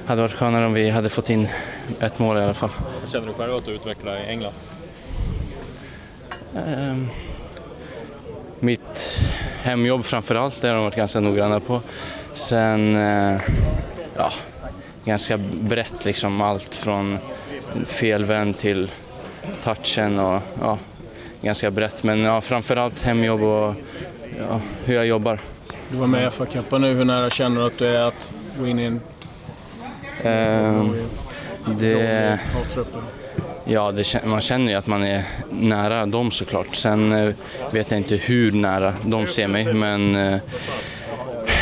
hade 0.06 0.22
varit 0.22 0.34
skönare 0.34 0.66
om 0.66 0.74
vi 0.74 0.90
hade 0.90 1.10
fått 1.10 1.30
in 1.30 1.48
ett 2.00 2.20
mål 2.20 2.38
i 2.38 2.42
alla 2.42 2.54
fall. 2.54 2.70
Hur 3.02 3.12
känner 3.12 3.28
du 3.28 3.34
själv 3.34 3.56
att 3.56 3.66
du 3.66 3.72
utvecklar 3.72 4.18
i 4.18 4.26
England? 4.26 4.54
Um, 6.54 7.10
mitt 8.60 9.22
hemjobb 9.62 10.06
framför 10.06 10.36
allt, 10.36 10.62
det 10.62 10.68
har 10.68 10.76
de 10.76 10.84
varit 10.84 10.96
ganska 10.96 11.20
noggranna 11.20 11.60
på. 11.60 11.82
Sen, 12.34 12.96
uh, 12.96 13.42
ja, 14.18 14.32
ganska 15.06 15.38
brett 15.38 16.06
liksom. 16.06 16.42
Allt 16.42 16.76
från 16.76 17.18
felvänd 17.86 18.58
till 18.58 18.92
touchen 19.64 20.20
och 20.20 20.42
ja, 20.62 20.78
ganska 21.42 21.72
brett. 21.72 22.04
Men 22.04 22.20
ja, 22.20 22.42
framförallt 22.42 23.04
hemjobb 23.04 23.42
och 23.42 23.76
ja, 24.50 24.62
hur 24.86 24.96
jag 24.96 25.06
jobbar. 25.06 25.40
Du 25.92 25.98
var 25.98 26.08
med 26.08 26.24
i 26.24 26.30
FA-cupen 26.30 26.80
nu. 26.80 26.94
Hur 26.94 27.06
nära 27.06 27.30
känner 27.30 27.62
du 27.62 27.68
att 27.68 27.78
du 27.78 27.88
är 27.88 28.02
att 28.02 28.34
gå 28.60 28.68
in 28.68 28.80
i 28.80 28.84
en 28.84 29.02
det, 31.80 32.40
ja, 33.66 33.92
det, 33.92 34.26
man 34.26 34.42
känner 34.42 34.72
ju 34.72 34.78
att 34.78 34.88
man 34.88 35.04
är 35.04 35.24
nära 35.50 36.06
dem 36.06 36.32
såklart. 36.32 36.76
Sen 36.76 37.12
eh, 37.12 37.34
vet 37.72 37.92
jag 37.92 38.00
inte 38.00 38.16
hur 38.16 38.52
nära 38.52 38.94
de 39.04 39.28
ser 39.28 39.48
mig, 39.48 39.74
men 39.74 40.16
eh, 40.16 40.40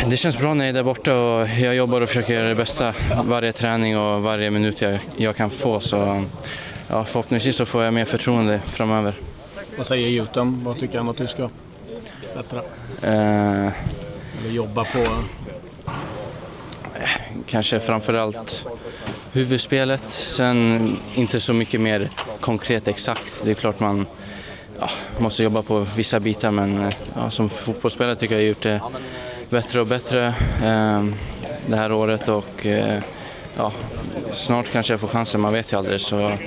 det 0.09 0.17
känns 0.17 0.37
bra 0.37 0.53
när 0.53 0.65
jag 0.65 0.69
är 0.69 0.73
där 0.73 0.83
borta 0.83 1.15
och 1.19 1.47
jag 1.47 1.75
jobbar 1.75 2.01
och 2.01 2.07
försöker 2.07 2.33
göra 2.33 2.47
det 2.47 2.55
bästa 2.55 2.93
varje 3.23 3.51
träning 3.51 3.97
och 3.97 4.23
varje 4.23 4.49
minut 4.49 4.81
jag, 4.81 4.99
jag 5.17 5.35
kan 5.35 5.49
få. 5.49 5.79
Så 5.79 6.23
ja, 6.87 7.05
förhoppningsvis 7.05 7.55
så 7.55 7.65
får 7.65 7.83
jag 7.83 7.93
mer 7.93 8.05
förtroende 8.05 8.59
framöver. 8.65 9.13
Vad 9.77 9.85
säger 9.85 10.09
Jutan? 10.09 10.63
Vad 10.63 10.79
tycker 10.79 10.97
han 10.97 11.09
att 11.09 11.17
du 11.17 11.27
ska 11.27 11.49
bättra? 12.35 12.59
Eh, 13.01 13.71
Eller 14.39 14.51
jobba 14.51 14.83
på? 14.83 14.99
Kanske 17.47 17.79
framförallt 17.79 18.67
huvudspelet. 19.31 20.03
Sen 20.07 20.89
inte 21.15 21.39
så 21.39 21.53
mycket 21.53 21.81
mer 21.81 22.09
konkret 22.39 22.87
exakt. 22.87 23.41
Det 23.43 23.51
är 23.51 23.55
klart 23.55 23.79
man 23.79 24.07
ja, 24.79 24.89
måste 25.17 25.43
jobba 25.43 25.61
på 25.61 25.85
vissa 25.95 26.19
bitar 26.19 26.51
men 26.51 26.83
eh, 26.83 26.93
ja, 27.15 27.29
som 27.29 27.49
fotbollsspelare 27.49 28.15
tycker 28.15 28.35
jag 28.35 28.41
jag 28.41 28.45
har 28.45 28.49
gjort 28.49 28.63
det 28.63 28.81
bättre 29.49 29.81
och 29.81 29.87
bättre 29.87 30.27
eh, 30.63 31.05
det 31.67 31.75
här 31.75 31.91
året 31.91 32.27
och 32.27 32.65
eh, 32.65 33.01
ja, 33.57 33.71
snart 34.31 34.69
kanske 34.71 34.93
jag 34.93 34.99
får 34.99 35.07
chansen, 35.07 35.41
man 35.41 35.53
vet 35.53 35.73
ju 35.73 35.77
aldrig. 35.77 36.01
Så 36.01 36.37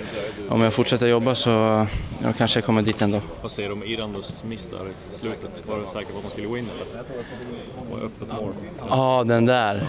om 0.49 0.63
jag 0.63 0.75
fortsätter 0.75 1.07
jobba 1.07 1.35
så 1.35 1.87
jag 2.23 2.37
kanske 2.37 2.61
kommer 2.61 2.83
dit 2.83 3.03
ändå. 3.03 3.21
Vad 3.43 3.53
säger 3.53 3.69
du 3.69 3.75
om 3.75 3.85
Irandos 3.85 4.35
miss 4.45 4.67
där 4.71 4.89
i 4.89 5.19
slutet? 5.19 5.63
Var 5.67 5.79
du 5.79 5.87
säker 5.87 6.13
på 6.13 6.19
att 6.19 6.25
man 6.25 6.33
skulle 6.33 6.47
gå 6.47 6.59
in 6.59 6.69
eller? 6.75 7.03
Var 7.91 8.07
öppet 8.07 8.41
mål? 8.41 8.53
Ja, 8.91 9.25
den 9.27 9.47
där. 9.47 9.87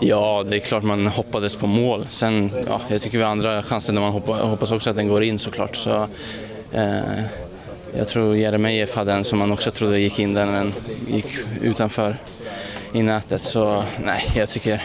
Ja, 0.00 0.44
det 0.48 0.56
är 0.56 0.60
klart 0.60 0.82
man 0.82 1.06
hoppades 1.06 1.56
på 1.56 1.66
mål. 1.66 2.06
Sen, 2.10 2.50
ja, 2.66 2.80
jag 2.88 3.02
tycker 3.02 3.18
vi 3.18 3.24
har 3.24 3.30
andra 3.30 3.62
chanser 3.62 3.92
när 3.92 4.00
man 4.00 4.12
hoppas, 4.12 4.40
hoppas 4.40 4.72
också 4.72 4.90
att 4.90 4.96
den 4.96 5.08
går 5.08 5.22
in 5.22 5.38
såklart. 5.38 5.76
Så, 5.76 6.08
eh, 6.72 7.00
jag 7.96 8.08
tror 8.08 8.36
Jeremejeff 8.36 8.94
hade 8.94 9.12
en 9.12 9.24
som 9.24 9.38
man 9.38 9.52
också 9.52 9.70
trodde 9.70 9.98
gick 9.98 10.18
in 10.18 10.34
där, 10.34 10.46
men 10.46 10.72
gick 11.08 11.26
utanför 11.62 12.16
i 12.92 13.02
nätet. 13.02 13.44
Så 13.44 13.84
nej, 14.04 14.24
jag 14.36 14.48
tycker, 14.48 14.82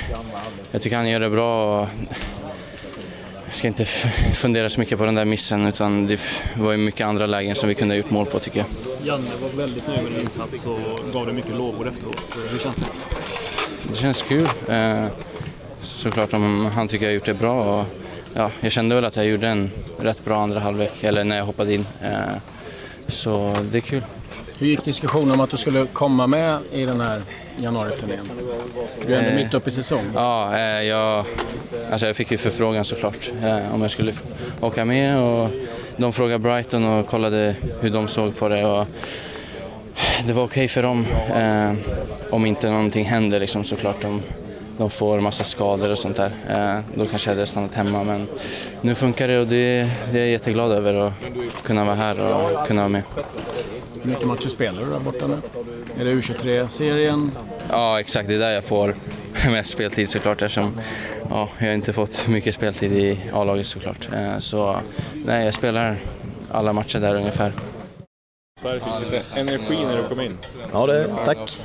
jag 0.71 0.81
tycker 0.81 0.97
han 0.97 1.09
gör 1.09 1.19
det 1.19 1.29
bra. 1.29 1.87
Jag 3.45 3.55
ska 3.55 3.67
inte 3.67 3.85
fundera 4.33 4.69
så 4.69 4.79
mycket 4.79 4.97
på 4.97 5.05
den 5.05 5.15
där 5.15 5.25
missen 5.25 5.65
utan 5.65 6.07
det 6.07 6.19
var 6.57 6.71
ju 6.71 6.77
mycket 6.77 7.07
andra 7.07 7.25
lägen 7.25 7.55
som 7.55 7.69
vi 7.69 7.75
kunde 7.75 7.93
ha 7.93 7.97
gjort 7.97 8.09
mål 8.09 8.25
på 8.25 8.39
tycker 8.39 8.59
jag. 8.59 8.67
Janne 9.07 9.29
var 9.41 9.49
väldigt 9.49 9.87
nöjd 9.87 10.03
med 10.03 10.11
din 10.11 10.21
insats 10.21 10.65
och 10.65 10.79
gav 11.13 11.25
dig 11.25 11.35
mycket 11.35 11.55
lovord 11.55 11.87
efteråt. 11.87 12.35
Hur 12.51 12.59
känns 12.59 12.75
det? 12.75 12.85
Det 13.89 13.95
känns 13.95 14.21
kul. 14.21 14.47
Eh, 14.69 15.05
såklart 15.81 16.33
om 16.33 16.65
han 16.65 16.87
tycker 16.87 17.05
jag 17.05 17.11
har 17.11 17.15
gjort 17.15 17.25
det 17.25 17.33
bra. 17.33 17.79
Och, 17.79 17.85
ja, 18.33 18.51
jag 18.59 18.71
kände 18.71 18.95
väl 18.95 19.05
att 19.05 19.15
jag 19.15 19.25
gjorde 19.25 19.47
en 19.47 19.71
rätt 19.99 20.25
bra 20.25 20.41
andra 20.41 20.59
halvlek, 20.59 21.03
eller 21.03 21.23
när 21.23 21.37
jag 21.37 21.45
hoppade 21.45 21.73
in. 21.73 21.85
Eh, 22.01 22.09
så 23.07 23.55
det 23.71 23.77
är 23.77 23.81
kul. 23.81 24.03
Hur 24.61 24.67
gick 24.67 24.85
diskussionen 24.85 25.31
om 25.31 25.39
att 25.39 25.49
du 25.49 25.57
skulle 25.57 25.85
komma 25.93 26.27
med 26.27 26.59
i 26.71 26.85
den 26.85 27.01
här 27.01 27.21
januariturnén? 27.57 28.31
Du 29.07 29.13
är 29.13 29.17
ändå 29.17 29.29
eh, 29.29 29.35
mitt 29.35 29.53
uppe 29.53 29.69
i 29.69 29.73
säsong. 29.73 30.05
Ja, 30.15 30.55
eh, 30.55 30.83
jag, 30.83 31.25
alltså 31.91 32.07
jag 32.07 32.15
fick 32.15 32.31
ju 32.31 32.37
förfrågan 32.37 32.85
såklart 32.85 33.31
eh, 33.43 33.73
om 33.73 33.81
jag 33.81 33.91
skulle 33.91 34.13
åka 34.61 34.85
med. 34.85 35.19
Och 35.19 35.49
de 35.97 36.13
frågade 36.13 36.39
Brighton 36.39 36.85
och 36.85 37.07
kollade 37.07 37.55
hur 37.79 37.89
de 37.89 38.07
såg 38.07 38.37
på 38.37 38.47
det. 38.47 38.65
Och 38.65 38.87
det 40.27 40.33
var 40.33 40.43
okej 40.43 40.45
okay 40.45 40.67
för 40.67 40.83
dem 40.83 41.05
eh, 41.35 41.93
om 42.29 42.45
inte 42.45 42.69
någonting 42.69 43.05
händer 43.05 43.39
liksom, 43.39 43.63
såklart. 43.63 44.01
De, 44.01 44.21
de 44.77 44.89
får 44.89 45.19
massa 45.19 45.43
skador 45.43 45.91
och 45.91 45.97
sånt 45.97 46.17
där. 46.17 46.31
Eh, 46.49 46.97
då 46.97 47.05
kanske 47.05 47.29
jag 47.29 47.35
hade 47.35 47.47
stannat 47.47 47.73
hemma 47.73 48.03
men 48.03 48.27
nu 48.81 48.95
funkar 48.95 49.27
det 49.27 49.39
och 49.39 49.47
det, 49.47 49.89
det 50.11 50.17
är 50.17 50.21
jag 50.21 50.29
jätteglad 50.29 50.71
över 50.71 50.93
att 50.93 51.13
kunna 51.63 51.85
vara 51.85 51.95
här 51.95 52.21
och 52.21 52.67
kunna 52.67 52.81
vara 52.81 52.89
med. 52.89 53.03
Hur 54.03 54.12
mycket 54.12 54.27
matcher 54.27 54.50
spelar 54.50 54.84
du 54.84 54.89
där 54.89 55.00
borta 55.00 55.27
nu? 55.27 55.41
Är 56.00 56.05
det 56.05 56.12
U23-serien? 56.12 57.31
Ja 57.70 58.00
exakt, 58.00 58.27
det 58.27 58.36
är 58.36 58.39
där 58.39 58.51
jag 58.51 58.63
får 58.63 58.96
mest 59.51 59.70
speltid 59.70 60.10
såklart 60.10 60.41
eftersom 60.41 60.72
ja, 61.29 61.50
jag 61.60 61.74
inte 61.74 61.93
fått 61.93 62.27
mycket 62.27 62.55
speltid 62.55 62.93
i 62.93 63.20
A-laget 63.34 63.65
såklart. 63.65 64.10
Eh, 64.13 64.38
så 64.38 64.75
nej, 65.25 65.46
jag 65.46 65.53
spelar 65.53 65.96
alla 66.51 66.74
matcher 66.74 67.00
där 67.00 67.15
ungefär. 67.15 67.53
Lite 68.63 69.24
energi 69.36 69.86
när 69.86 69.98
du 69.98 70.03
kom 70.03 70.22
in. 70.22 70.38
Ja, 70.74 70.86
det, 70.86 71.08
tack. 71.25 71.60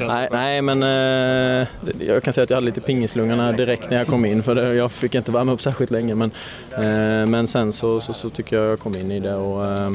nej, 0.00 0.28
nej, 0.32 0.62
men 0.62 0.82
eh, 0.82 1.68
jag 2.00 2.22
kan 2.22 2.32
säga 2.32 2.42
att 2.42 2.50
jag 2.50 2.56
hade 2.56 2.66
lite 2.66 2.80
pingislungorna 2.80 3.52
direkt 3.52 3.90
när 3.90 3.96
jag 3.96 4.06
kom 4.06 4.24
in 4.24 4.42
för 4.42 4.54
det, 4.54 4.74
jag 4.74 4.92
fick 4.92 5.14
inte 5.14 5.32
värma 5.32 5.52
upp 5.52 5.60
särskilt 5.60 5.90
länge. 5.90 6.14
Men, 6.14 6.30
eh, 6.72 7.26
men 7.26 7.46
sen 7.46 7.72
så, 7.72 8.00
så, 8.00 8.12
så, 8.12 8.28
tycker 8.30 8.56
jag 8.56 8.66
jag 8.66 8.78
kom 8.78 8.96
in 8.96 9.10
i 9.10 9.20
det 9.20 9.34
och, 9.34 9.64
eh, 9.66 9.92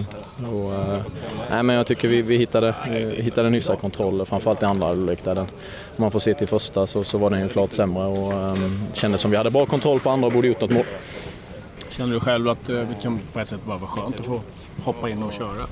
och 0.54 0.74
eh, 0.74 1.02
nej, 1.50 1.64
men 1.64 1.76
jag 1.76 1.88
tycker 1.88 2.08
vi, 2.08 2.22
vi 2.22 2.38
hittade, 2.38 2.76
vi 2.90 3.22
hittade 3.22 3.48
en 3.48 3.54
hyfsad 3.54 3.80
kontroll, 3.80 4.26
framförallt 4.26 4.64
i 4.64 4.66
andra 4.66 4.88
halvlek 4.88 5.24
där 5.24 5.36
den, 5.36 5.46
om 5.46 6.02
man 6.02 6.12
får 6.12 6.20
se 6.20 6.34
till 6.34 6.48
första 6.48 6.88
så, 6.88 7.04
så 7.04 7.18
var 7.18 7.30
den 7.30 7.42
ju 7.42 7.50
klart 7.50 7.72
sämre 7.72 8.06
och 8.06 8.34
eh, 8.34 8.56
kändes 8.94 9.22
som 9.22 9.32
vi 9.32 9.38
hade 9.38 9.52
bra 9.52 9.66
kontroll 9.66 10.00
på 10.00 10.10
andra 10.10 10.28
och 10.28 10.34
borde 10.34 10.48
gjort 10.48 10.62
något 10.62 10.72
mål. 10.72 10.86
Känner 11.90 12.14
du 12.14 12.20
själv 12.20 12.50
att 12.50 12.68
det 12.68 12.88
kan 13.02 13.20
på 13.34 13.40
ett 13.40 13.48
sätt 13.48 13.60
bara 13.66 13.78
vara 13.78 13.90
skönt 13.90 14.20
att 14.20 14.26
få 14.26 14.42
hoppa 14.84 15.10
in 15.10 15.24
och 15.24 15.34
köra? 15.34 15.68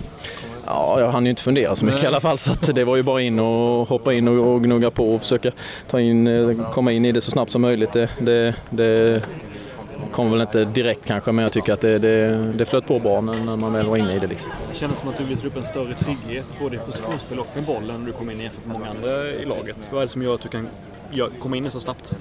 Ja, 0.66 1.00
jag 1.00 1.12
hann 1.12 1.26
ju 1.26 1.30
inte 1.30 1.44
fundera 1.44 1.76
så 1.76 1.86
mycket 1.86 2.02
Nej. 2.02 2.04
i 2.04 2.08
alla 2.08 2.22
fall 2.22 2.38
så 2.38 2.72
det 2.72 2.84
var 2.84 2.96
ju 2.96 3.04
bara 3.04 3.22
in 3.22 3.40
och 3.40 3.88
hoppa 3.88 4.14
in 4.14 4.28
och, 4.28 4.54
och 4.54 4.64
gnugga 4.64 4.92
på 4.92 5.16
och 5.16 5.22
försöka 5.22 5.52
ta 5.90 6.00
in, 6.00 6.28
eh, 6.28 6.72
komma 6.72 6.92
in 6.92 7.06
i 7.06 7.12
det 7.12 7.22
så 7.22 7.32
snabbt 7.32 7.52
som 7.52 7.62
möjligt. 7.62 7.94
Det, 7.94 8.10
det, 8.20 8.56
det 8.70 9.22
kom 10.12 10.32
väl 10.32 10.42
inte 10.42 10.66
direkt 10.66 11.06
kanske 11.06 11.32
men 11.32 11.44
jag 11.44 11.52
tycker 11.52 11.74
att 11.74 11.82
det, 11.82 12.00
det, 12.00 12.38
det 12.54 12.66
flöt 12.66 12.88
på 12.88 13.00
bra 13.00 13.22
när, 13.22 13.34
när 13.44 13.56
man 13.56 13.74
väl 13.74 13.88
var 13.88 13.98
inne 13.98 14.16
i 14.16 14.20
det. 14.20 14.28
Liksom. 14.28 14.52
Det 14.72 14.78
kändes 14.78 15.00
som 15.00 15.10
att 15.10 15.18
du 15.18 15.24
visade 15.24 15.48
upp 15.48 15.58
en 15.58 15.66
större 15.66 15.94
trygghet 15.94 16.46
både 16.60 16.76
i 16.76 16.80
positionsspel 16.80 17.40
och 17.40 17.48
med 17.56 17.64
bollen 17.64 18.00
när 18.00 18.08
du 18.08 18.14
kom 18.14 18.32
in 18.32 18.40
jämfört 18.40 18.66
med 18.66 18.74
många 18.80 18.90
andra 18.90 19.28
i 19.28 19.46
laget. 19.46 19.90
Vad 19.92 20.02
är 20.02 20.06
det 20.06 20.12
som 20.12 20.22
gör 20.22 20.36
att 20.36 20.42
du 20.42 20.50
kan 20.50 20.70
komma 21.40 21.58
in 21.58 21.72
så 21.72 21.80
snabbt? 21.80 22.16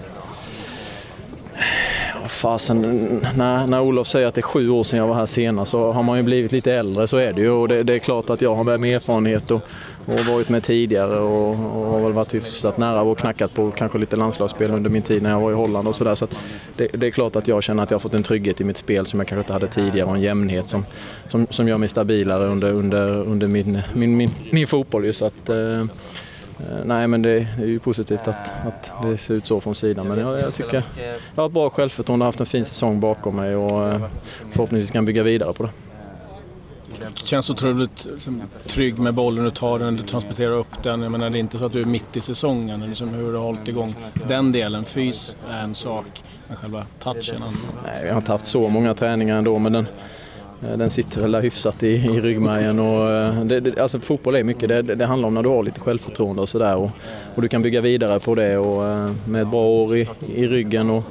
Fasen, 2.28 2.80
när, 3.36 3.66
när 3.66 3.80
Olof 3.80 4.06
säger 4.06 4.26
att 4.26 4.34
det 4.34 4.40
är 4.40 4.42
sju 4.42 4.70
år 4.70 4.82
sedan 4.82 4.98
jag 4.98 5.06
var 5.06 5.14
här 5.14 5.26
senast 5.26 5.70
så 5.70 5.92
har 5.92 6.02
man 6.02 6.16
ju 6.16 6.22
blivit 6.22 6.52
lite 6.52 6.72
äldre, 6.72 7.08
så 7.08 7.16
är 7.16 7.32
det 7.32 7.40
ju. 7.40 7.50
Och 7.50 7.68
det, 7.68 7.82
det 7.82 7.94
är 7.94 7.98
klart 7.98 8.30
att 8.30 8.42
jag 8.42 8.54
har 8.54 8.64
med 8.64 8.80
mig 8.80 8.94
erfarenhet 8.94 9.50
och, 9.50 9.60
och 10.06 10.20
varit 10.20 10.48
med 10.48 10.62
tidigare 10.62 11.18
och, 11.18 11.48
och 11.50 11.86
har 11.92 12.00
väl 12.00 12.12
varit 12.12 12.34
hyfsat 12.34 12.78
nära 12.78 13.02
och 13.02 13.18
knackat 13.18 13.54
på 13.54 13.70
kanske 13.70 13.98
lite 13.98 14.16
landslagsspel 14.16 14.70
under 14.70 14.90
min 14.90 15.02
tid 15.02 15.22
när 15.22 15.30
jag 15.30 15.40
var 15.40 15.50
i 15.50 15.54
Holland 15.54 15.88
och 15.88 15.96
sådär. 15.96 16.14
Så, 16.14 16.26
det, 16.76 16.88
det 16.92 17.06
är 17.06 17.10
klart 17.10 17.36
att 17.36 17.48
jag 17.48 17.62
känner 17.62 17.82
att 17.82 17.90
jag 17.90 17.94
har 17.94 18.00
fått 18.00 18.14
en 18.14 18.22
trygghet 18.22 18.60
i 18.60 18.64
mitt 18.64 18.76
spel 18.76 19.06
som 19.06 19.20
jag 19.20 19.28
kanske 19.28 19.40
inte 19.40 19.52
hade 19.52 19.66
tidigare 19.66 20.08
och 20.08 20.14
en 20.14 20.22
jämnhet 20.22 20.68
som, 20.68 20.86
som, 21.26 21.46
som 21.50 21.68
gör 21.68 21.78
mig 21.78 21.88
stabilare 21.88 22.46
under, 22.46 22.72
under, 22.72 23.08
under 23.08 23.46
min, 23.46 23.82
min, 23.94 24.16
min, 24.16 24.30
min 24.50 24.66
fotboll. 24.66 25.04
Ju, 25.04 25.12
så 25.12 25.24
att, 25.24 25.48
Eh, 25.48 25.84
Nej 26.84 27.06
men 27.06 27.22
det, 27.22 27.46
det 27.56 27.62
är 27.62 27.66
ju 27.66 27.78
positivt 27.78 28.28
att, 28.28 28.52
att 28.66 28.92
det 29.02 29.16
ser 29.16 29.34
ut 29.34 29.46
så 29.46 29.60
från 29.60 29.74
sidan. 29.74 30.08
Men 30.08 30.18
jag, 30.18 30.40
jag 30.40 30.54
tycker 30.54 30.82
jag 31.34 31.42
har 31.42 31.46
ett 31.46 31.52
bra 31.52 31.70
självförtroende 31.70 32.22
och 32.22 32.26
haft 32.26 32.40
en 32.40 32.46
fin 32.46 32.64
säsong 32.64 33.00
bakom 33.00 33.36
mig 33.36 33.56
och 33.56 33.88
eh, 33.88 34.06
förhoppningsvis 34.50 34.90
kan 34.90 35.04
bygga 35.04 35.22
vidare 35.22 35.52
på 35.52 35.62
det. 35.62 35.70
Känns 37.14 37.50
otroligt 37.50 38.06
liksom, 38.12 38.42
trygg 38.66 38.98
med 38.98 39.14
bollen, 39.14 39.44
du 39.44 39.50
tar 39.50 39.78
den, 39.78 39.96
du 39.96 40.02
transporterar 40.02 40.52
upp 40.52 40.82
den. 40.82 41.02
Jag 41.02 41.12
menar, 41.12 41.30
det 41.30 41.38
är 41.38 41.40
inte 41.40 41.58
så 41.58 41.66
att 41.66 41.72
du 41.72 41.80
är 41.80 41.84
mitt 41.84 42.16
i 42.16 42.20
säsongen, 42.20 42.80
liksom 42.80 43.08
hur 43.08 43.32
du 43.32 43.38
har 43.38 43.44
hållit 43.44 43.68
igång 43.68 43.94
den 44.28 44.52
delen. 44.52 44.84
Fys 44.84 45.36
är 45.50 45.58
en 45.58 45.74
sak, 45.74 46.22
men 46.48 46.56
själva 46.56 46.86
touchen. 46.98 47.42
Nej, 47.84 48.00
vi 48.02 48.08
har 48.08 48.16
inte 48.16 48.32
haft 48.32 48.46
så 48.46 48.68
många 48.68 48.94
träningar 48.94 49.38
ändå 49.38 49.58
men 49.58 49.72
den, 49.72 49.86
eh, 49.86 49.90
Eh, 50.62 50.78
den 50.78 50.90
sitter 50.90 51.20
väl 51.20 51.32
där 51.32 51.42
hyfsat 51.42 51.82
i, 51.82 51.86
i 51.86 52.20
ryggmärgen. 52.20 52.78
Och, 52.78 53.10
eh, 53.10 53.44
det, 53.44 53.60
det, 53.60 53.78
alltså 53.80 54.00
fotboll 54.00 54.34
är 54.34 54.44
mycket, 54.44 54.68
det, 54.68 54.82
det 54.82 55.06
handlar 55.06 55.28
om 55.28 55.34
när 55.34 55.42
du 55.42 55.48
har 55.48 55.62
lite 55.62 55.80
självförtroende 55.80 56.42
och 56.42 56.48
sådär. 56.48 56.76
Och, 56.76 56.90
och 57.34 57.42
du 57.42 57.48
kan 57.48 57.62
bygga 57.62 57.80
vidare 57.80 58.20
på 58.20 58.34
det 58.34 58.58
och 58.58 58.86
eh, 58.86 59.12
med 59.24 59.42
ett 59.42 59.48
bra 59.48 59.66
år 59.66 59.96
i, 59.96 60.08
i 60.34 60.46
ryggen 60.46 60.90
och, 60.90 61.04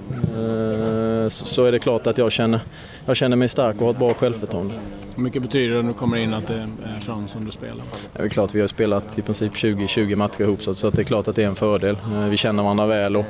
så, 1.30 1.46
så 1.46 1.66
är 1.66 1.72
det 1.72 1.80
klart 1.80 2.08
att 2.08 2.18
jag 2.18 2.32
känner, 2.32 2.60
jag 3.06 3.16
känner 3.16 3.36
mig 3.36 3.48
stark 3.48 3.76
och 3.76 3.82
har 3.82 3.92
ett 3.92 4.00
bra 4.00 4.14
självförtroende. 4.14 4.74
Hur 5.16 5.24
mycket 5.24 5.42
betyder 5.42 5.76
det 5.76 5.82
när 5.82 5.88
du 5.90 5.98
kommer 5.98 6.18
in 6.18 6.34
att 6.34 6.48
det 6.48 6.54
är 6.54 7.00
Frans 7.00 7.32
som 7.32 7.46
du 7.46 7.52
spelar? 7.52 7.86
Det 8.14 8.24
är 8.24 8.30
klart, 8.30 8.56
vi 8.56 8.62
har 8.62 8.68
spelat 8.68 9.18
i 9.18 9.22
princip 9.22 9.54
20-20 9.54 10.16
matcher 10.16 10.42
ihop 10.42 10.64
så, 10.64 10.88
att 10.88 10.94
det 10.94 11.02
är 11.02 11.04
klart 11.04 11.28
att 11.28 11.36
det 11.36 11.44
är 11.44 11.48
en 11.48 11.56
fördel. 11.56 11.98
Eh, 12.14 12.28
vi 12.28 12.38
känner 12.38 12.64
varandra 12.64 12.86
väl 12.86 13.16
och, 13.16 13.26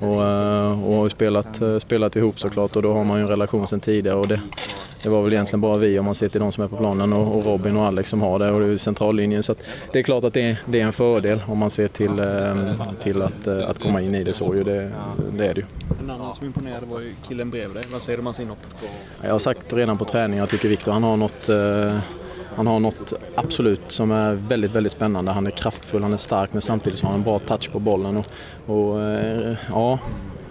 och, 0.00 0.24
eh, 0.24 0.84
och 0.84 0.94
har 0.94 1.08
spelat, 1.08 1.60
eh, 1.60 1.78
spelat 1.78 2.16
ihop 2.16 2.40
såklart 2.40 2.76
och 2.76 2.82
då 2.82 2.92
har 2.92 3.04
man 3.04 3.16
ju 3.16 3.22
en 3.22 3.28
relation 3.28 3.68
sedan 3.68 3.80
tidigare. 3.80 4.16
Och 4.16 4.28
det, 4.28 4.40
det 5.02 5.08
var 5.08 5.22
väl 5.22 5.32
egentligen 5.32 5.60
bara 5.60 5.78
vi 5.78 5.98
om 5.98 6.04
man 6.04 6.14
ser 6.14 6.28
till 6.28 6.40
de 6.40 6.52
som 6.52 6.64
är 6.64 6.68
på 6.68 6.76
planen 6.76 7.12
och, 7.12 7.36
och 7.36 7.44
Robin 7.44 7.76
och 7.76 7.84
Alex 7.84 8.10
som 8.10 8.22
har 8.22 8.38
det 8.38 8.50
och 8.50 8.60
det 8.60 8.66
är 8.66 8.70
ju 8.70 8.78
centrallinjen. 8.78 9.42
Så 9.42 9.52
att 9.52 9.58
det 9.92 9.98
är 9.98 10.02
klart 10.02 10.24
att 10.24 10.34
det 10.34 10.42
är, 10.42 10.56
det 10.66 10.80
är 10.80 10.84
en 10.84 10.92
fördel 10.92 11.42
om 11.46 11.58
man 11.58 11.70
ser 11.70 11.88
till, 11.88 12.22
till 13.02 13.22
att, 13.22 13.46
att 13.46 13.82
komma 13.82 14.00
in 14.00 14.14
i 14.14 14.24
det 14.24 14.32
så. 14.32 14.54
Ju. 14.54 14.64
Det, 14.64 14.92
det 15.32 15.46
är 15.46 15.54
det 15.54 15.60
ju. 15.60 15.66
En 16.06 16.10
annan 16.10 16.34
som 16.34 16.46
imponerade 16.46 16.86
var 16.86 17.00
ju 17.00 17.14
killen 17.28 17.50
bredvid 17.50 17.76
dig. 17.76 17.84
Vad 17.92 18.02
säger 18.02 18.16
du 18.16 18.20
om 18.20 18.26
hans 18.26 18.40
inhopp? 18.40 18.58
Jag 19.22 19.32
har 19.32 19.38
sagt 19.38 19.72
redan 19.72 19.98
på 19.98 20.04
träning, 20.04 20.38
jag 20.38 20.48
tycker 20.48 20.68
Viktor 20.68 20.92
han 20.92 21.02
har 21.02 21.16
något 21.16 21.48
eh, 21.48 21.98
han 22.56 22.66
har 22.66 22.80
något 22.80 23.12
absolut 23.34 23.80
som 23.88 24.10
är 24.10 24.34
väldigt, 24.34 24.72
väldigt 24.72 24.92
spännande. 24.92 25.32
Han 25.32 25.46
är 25.46 25.50
kraftfull, 25.50 26.02
han 26.02 26.12
är 26.12 26.16
stark 26.16 26.52
men 26.52 26.62
samtidigt 26.62 26.98
så 26.98 27.06
har 27.06 27.10
han 27.10 27.20
en 27.20 27.24
bra 27.24 27.38
touch 27.38 27.72
på 27.72 27.78
bollen. 27.78 28.16
Och, 28.16 28.26
och 28.66 29.02
eh, 29.02 29.56
ja, 29.68 29.98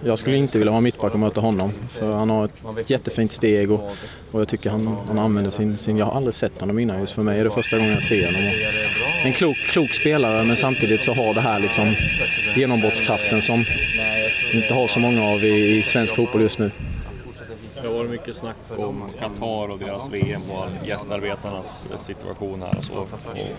jag 0.04 0.18
skulle 0.18 0.36
inte 0.36 0.58
vilja 0.58 0.70
vara 0.70 0.80
mittback 0.80 1.12
och 1.12 1.20
möta 1.20 1.40
honom. 1.40 1.72
För 1.88 2.12
han 2.12 2.30
har 2.30 2.44
ett 2.80 2.90
jättefint 2.90 3.32
steg 3.32 3.70
och, 3.70 3.80
och 4.30 4.40
jag 4.40 4.48
tycker 4.48 4.70
han, 4.70 4.96
han 5.06 5.18
använder 5.18 5.50
sin, 5.50 5.78
sin... 5.78 5.98
Jag 5.98 6.06
har 6.06 6.12
aldrig 6.12 6.34
sett 6.34 6.60
honom 6.60 6.78
innan 6.78 7.00
just 7.00 7.12
för 7.12 7.22
mig 7.22 7.40
är 7.40 7.44
det 7.44 7.50
första 7.50 7.76
gången 7.76 7.92
jag 7.92 8.02
ser 8.02 8.26
honom. 8.26 8.52
En 9.24 9.32
klok, 9.32 9.56
klok 9.56 9.94
spelare 9.94 10.44
men 10.44 10.56
samtidigt 10.56 11.00
så 11.00 11.14
har 11.14 11.34
det 11.34 11.40
här 11.40 11.60
liksom 11.60 11.94
genombrottskraften 12.56 13.42
som 13.42 13.64
inte 14.56 14.74
har 14.74 14.88
så 14.88 15.00
många 15.00 15.24
av 15.24 15.44
i, 15.44 15.78
i 15.78 15.82
svensk 15.82 16.14
fotboll 16.14 16.42
just 16.42 16.58
nu. 16.58 16.70
Det 17.82 17.88
har 17.88 17.94
varit 17.94 18.10
mycket 18.10 18.36
snack 18.36 18.56
om 18.76 19.10
Qatar 19.18 19.70
och 19.70 19.78
deras 19.78 20.12
VM 20.12 20.40
och 20.50 20.86
gästarbetarnas 20.86 21.86
situation 21.98 22.62
här 22.62 22.78
och 22.78 22.84
så. 22.84 22.92
Och 22.94 23.08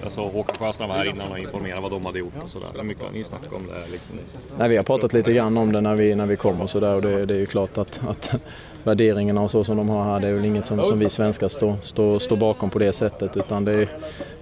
jag 0.03 0.11
såg 0.11 0.33
Håkan 0.33 0.55
Sjöstrand 0.55 0.89
var 0.89 0.97
här 0.97 1.05
innan 1.05 1.31
och 1.31 1.39
informerade 1.39 1.81
vad 1.81 1.91
de 1.91 2.05
hade 2.05 2.19
gjort 2.19 2.33
och 2.43 2.49
sådär. 2.49 2.83
Mycket 2.83 3.03
har 3.03 3.11
ni 3.11 3.23
snackat 3.23 3.53
om 3.53 3.67
det 3.67 3.73
här 3.73 3.91
liksom? 3.91 4.15
Nej, 4.57 4.69
vi 4.69 4.77
har 4.77 4.83
pratat 4.83 5.13
lite 5.13 5.33
grann 5.33 5.57
om 5.57 5.71
det 5.71 5.81
när 5.81 5.95
vi, 5.95 6.15
när 6.15 6.25
vi 6.25 6.35
kom 6.35 6.61
och 6.61 6.69
sådär 6.69 6.95
och 6.95 7.01
det, 7.01 7.25
det 7.25 7.35
är 7.35 7.39
ju 7.39 7.45
klart 7.45 7.77
att, 7.77 8.01
att 8.07 8.35
värderingarna 8.83 9.41
och 9.41 9.51
så 9.51 9.63
som 9.63 9.77
de 9.77 9.89
har 9.89 10.03
här 10.03 10.19
det 10.19 10.27
är 10.27 10.33
väl 10.33 10.45
inget 10.45 10.65
som, 10.65 10.83
som 10.83 10.99
vi 10.99 11.09
svenskar 11.09 11.47
står, 11.47 11.75
står, 11.81 12.19
står 12.19 12.37
bakom 12.37 12.69
på 12.69 12.79
det 12.79 12.93
sättet 12.93 13.37
utan 13.37 13.65
det 13.65 13.73
är, 13.73 13.89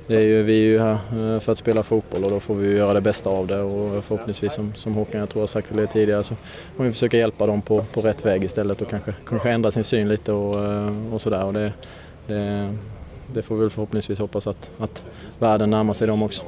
det 0.07 0.15
är 0.15 0.21
ju, 0.21 0.43
vi 0.43 0.59
är 0.59 0.63
ju 0.63 0.79
här 0.79 1.39
för 1.39 1.51
att 1.51 1.57
spela 1.57 1.83
fotboll 1.83 2.23
och 2.23 2.31
då 2.31 2.39
får 2.39 2.55
vi 2.55 2.77
göra 2.77 2.93
det 2.93 3.01
bästa 3.01 3.29
av 3.29 3.47
det 3.47 3.61
och 3.61 4.03
förhoppningsvis 4.03 4.53
som, 4.53 4.73
som 4.73 4.93
Håkan 4.93 5.19
jag 5.19 5.29
tror 5.29 5.41
har 5.41 5.47
sagt 5.47 5.75
det 5.75 5.87
tidigare 5.87 6.23
så 6.23 6.35
får 6.77 6.83
vi 6.83 6.91
försöka 6.91 7.17
hjälpa 7.17 7.47
dem 7.47 7.61
på, 7.61 7.85
på 7.93 8.01
rätt 8.01 8.25
väg 8.25 8.43
istället 8.43 8.81
och 8.81 8.89
kanske, 8.89 9.13
kanske 9.27 9.51
ändra 9.51 9.71
sin 9.71 9.83
syn 9.83 10.09
lite 10.09 10.31
och, 10.31 10.65
eh, 10.65 11.13
och 11.13 11.21
sådär. 11.21 11.45
Och 11.45 11.53
det, 11.53 11.73
det, 12.27 12.75
det 13.33 13.41
får 13.41 13.55
vi 13.55 13.61
väl 13.61 13.69
förhoppningsvis 13.69 14.19
hoppas 14.19 14.47
att, 14.47 14.71
att 14.77 15.03
världen 15.39 15.69
närmar 15.69 15.93
sig 15.93 16.07
dem 16.07 16.23
också. 16.23 16.45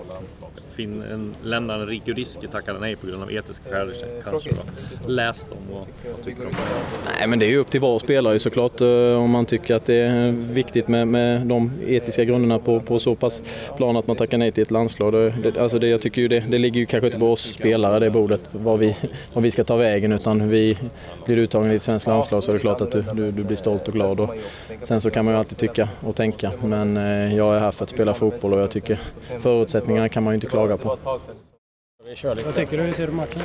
Fin, 0.75 1.01
en 1.01 1.35
ländaren 1.43 1.87
Riku 1.87 2.13
Riski 2.13 2.47
tackade 2.47 2.79
nej 2.79 2.95
på 2.95 3.07
grund 3.07 3.23
av 3.23 3.31
etiska 3.31 3.69
skäl 3.69 3.93
kanske 4.23 4.49
då. 4.49 5.09
Läst 5.11 5.49
dem 5.49 5.57
och 5.71 5.87
vad 6.11 6.25
tycker 6.25 6.41
du 6.41 6.47
om 6.47 6.53
det? 6.53 7.09
Nej, 7.19 7.27
men 7.27 7.39
det 7.39 7.45
är 7.45 7.49
ju 7.49 7.57
upp 7.57 7.69
till 7.69 7.81
var 7.81 7.99
spelare 7.99 8.39
såklart 8.39 8.81
eh, 8.81 8.87
om 9.23 9.29
man 9.29 9.45
tycker 9.45 9.75
att 9.75 9.85
det 9.85 9.95
är 9.95 10.31
viktigt 10.31 10.87
med, 10.87 11.07
med 11.07 11.41
de 11.41 11.71
etiska 11.87 12.23
grunderna 12.23 12.59
på, 12.59 12.79
på 12.79 12.99
så 12.99 13.15
pass 13.15 13.43
plan 13.77 13.97
att 13.97 14.07
man 14.07 14.15
tackar 14.15 14.37
nej 14.37 14.51
till 14.51 14.63
ett 14.63 14.71
landslag. 14.71 15.13
Det, 15.13 15.29
det, 15.29 15.61
alltså 15.61 15.79
det, 15.79 15.87
jag 15.87 16.01
tycker 16.01 16.21
ju 16.21 16.27
det, 16.27 16.39
det 16.49 16.57
ligger 16.57 16.79
ju 16.79 16.85
kanske 16.85 17.07
inte 17.07 17.19
på 17.19 17.31
oss 17.31 17.53
spelare 17.53 17.99
det 17.99 18.09
bordet 18.09 18.41
vad 18.51 18.79
vi, 18.79 18.95
vad 19.33 19.43
vi 19.43 19.51
ska 19.51 19.63
ta 19.63 19.75
vägen 19.75 20.11
utan 20.11 20.49
vi 20.49 20.77
blir 21.25 21.37
uttagna 21.37 21.73
i 21.73 21.75
ett 21.75 21.81
svenskt 21.81 22.07
landslag 22.07 22.43
så 22.43 22.51
är 22.51 22.53
det 22.53 22.59
klart 22.59 22.81
att 22.81 22.91
du, 22.91 23.05
du, 23.13 23.31
du 23.31 23.43
blir 23.43 23.57
stolt 23.57 23.87
och 23.87 23.93
glad. 23.93 24.19
Och 24.19 24.35
sen 24.81 25.01
så 25.01 25.09
kan 25.09 25.25
man 25.25 25.33
ju 25.33 25.37
alltid 25.37 25.57
tycka 25.57 25.89
och 26.01 26.15
tänka 26.15 26.51
men 26.63 26.97
eh, 26.97 27.35
jag 27.35 27.55
är 27.55 27.59
här 27.59 27.71
för 27.71 27.83
att 27.83 27.89
spela 27.89 28.13
fotboll 28.13 28.53
och 28.53 28.59
jag 28.59 28.71
tycker 28.71 28.99
förutsättningarna 29.39 30.09
kan 30.09 30.23
man 30.23 30.33
ju 30.33 30.35
inte 30.35 30.46
klaga 30.49 30.77
på. 30.77 30.97
Vad 31.03 32.55
tycker 32.55 32.77
du? 32.77 32.83
Hur 32.83 32.93
ser 32.93 33.07
du 33.07 33.13
matchen? 33.13 33.41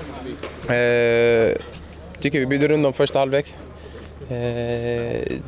Eh, 0.63 1.57
tycker 2.21 2.39
vi 2.39 2.47
byggde 2.47 2.69
runt 2.69 2.87
om 2.87 2.93
första 2.93 3.19
halvlek. 3.19 3.55
Eh, 4.29 5.39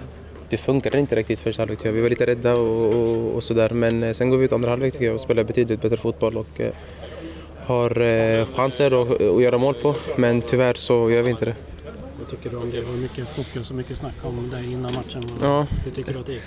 det 0.48 0.56
funkade 0.56 0.98
inte 0.98 1.16
riktigt 1.16 1.40
första 1.40 1.62
halvlek 1.62 1.78
tycker 1.78 1.88
jag. 1.88 1.94
Vi 1.94 2.00
var 2.00 2.10
lite 2.10 2.26
rädda 2.26 2.54
och, 2.54 2.94
och, 2.94 3.34
och 3.34 3.44
sådär. 3.44 3.70
Men 3.70 4.02
eh, 4.02 4.12
sen 4.12 4.30
går 4.30 4.38
vi 4.38 4.44
ut 4.44 4.52
andra 4.52 4.70
halvlek 4.70 4.92
tycker 4.92 5.06
jag 5.06 5.14
och 5.14 5.20
spelar 5.20 5.44
betydligt 5.44 5.80
bättre 5.82 5.96
fotboll 5.96 6.36
och 6.36 6.60
eh, 6.60 6.72
har 7.66 8.00
eh, 8.00 8.46
chanser 8.46 9.02
att, 9.02 9.22
att 9.22 9.42
göra 9.42 9.58
mål 9.58 9.74
på. 9.74 9.94
Men 10.16 10.42
tyvärr 10.42 10.74
så 10.74 11.10
gör 11.10 11.22
vi 11.22 11.30
inte 11.30 11.44
det. 11.44 11.54
Vad 12.18 12.28
tycker 12.28 12.50
du 12.50 12.56
om 12.56 12.70
det? 12.70 12.76
Det 12.76 12.82
var 12.82 12.92
mycket 12.92 13.28
fokus 13.28 13.70
och 13.70 13.76
mycket 13.76 13.96
snack 13.96 14.14
om 14.22 14.50
dig 14.50 14.72
innan 14.72 14.94
matchen. 14.94 15.30
Ja. 15.42 15.66
Hur 15.84 15.90
tycker 15.90 16.12
du 16.12 16.18
att 16.18 16.26
det 16.26 16.32
gick? 16.32 16.42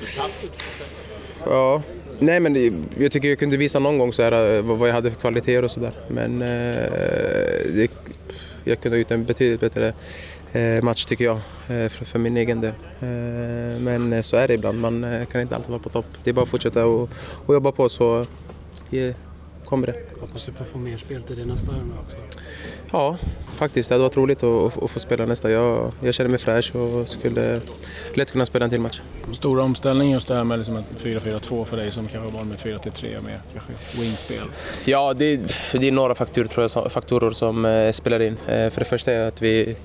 Ja, 1.46 1.82
nej 2.19 2.39
men 2.39 2.86
jag 2.97 3.12
tycker 3.12 3.27
jag 3.29 3.39
kunde 3.39 3.57
visa 3.57 3.79
någon 3.79 3.97
gång 3.97 4.13
så 4.13 4.24
här, 4.24 4.57
eh, 4.57 4.62
vad 4.62 4.89
jag 4.89 4.93
hade 4.93 5.12
för 5.12 5.19
kvaliteter 5.19 5.63
och 5.63 5.71
sådär. 5.71 5.91
Men 6.07 6.41
eh, 6.41 6.47
det, 7.75 7.91
jag 8.63 8.79
kunde 8.81 8.95
ha 8.95 9.00
gjort 9.00 9.12
en 9.12 9.25
betydligt 9.25 9.59
bättre 9.59 9.93
eh, 10.53 10.83
match 10.83 11.05
tycker 11.05 11.25
jag, 11.25 11.36
eh, 11.67 11.89
för, 11.89 12.05
för 12.05 12.19
min 12.19 12.38
egen 12.38 12.62
del. 12.62 12.74
Eh, 13.00 13.81
men 13.81 14.13
eh, 14.13 14.21
så 14.21 14.38
är 14.38 14.47
det 14.47 14.53
ibland, 14.53 14.81
man 14.81 15.25
kan 15.31 15.41
inte 15.41 15.55
alltid 15.55 15.69
vara 15.69 15.79
på 15.79 15.89
topp. 15.89 16.05
Det 16.24 16.29
är 16.29 16.33
bara 16.33 16.43
att 16.43 16.50
fortsätta 16.50 16.86
och, 16.86 17.09
och 17.45 17.53
jobba 17.53 17.71
på 17.71 17.89
så 17.89 18.25
kommer 19.69 19.88
det. 19.88 19.95
Hoppas 20.21 20.45
du 20.45 20.51
på 20.51 20.63
att 20.63 20.69
få 20.69 20.77
mer 20.77 20.97
speltid 20.97 21.39
i 21.39 21.45
nästa 21.45 21.71
runda 21.71 21.95
också. 22.05 22.17
Ja, 22.91 23.17
faktiskt. 23.55 23.89
Det 23.89 23.95
hade 23.95 24.03
varit 24.03 24.17
roligt 24.17 24.43
att, 24.43 24.83
att 24.83 24.91
få 24.91 25.00
spela 25.00 25.25
nästa. 25.25 25.51
Jag, 25.51 25.91
jag 26.01 26.13
känner 26.13 26.29
mig 26.29 26.39
fräsch 26.39 26.75
och 26.75 27.09
skulle 27.09 27.62
lätt 28.13 28.31
kunna 28.31 28.45
spela 28.45 28.65
en 28.65 28.71
till 28.71 28.81
match. 28.81 29.01
Stora 29.31 29.63
omställning 29.63 30.12
just 30.12 30.27
det 30.27 30.36
här 30.36 30.43
med 30.43 30.57
liksom 30.57 30.83
4-4-2 31.00 31.65
för 31.65 31.77
dig 31.77 31.91
som 31.91 32.07
kanske 32.07 32.38
var 32.38 32.43
med 32.43 32.57
4-3 32.57 33.21
med 33.21 33.39
kanske 33.53 34.00
wingspel. 34.01 34.47
Ja, 34.86 35.13
det, 35.13 35.38
det 35.71 35.88
är 35.88 35.91
några 35.91 36.15
faktorer, 36.15 36.47
tror 36.47 36.69
jag, 36.75 36.91
faktorer 36.91 37.31
som 37.31 37.65
eh, 37.65 37.91
spelar 37.91 38.21
in. 38.21 38.38
Eh, 38.47 38.69
för 38.69 38.79
det 38.79 38.86
första 38.86 39.12
är 39.12 39.27
att 39.27 39.41
vi 39.41 39.75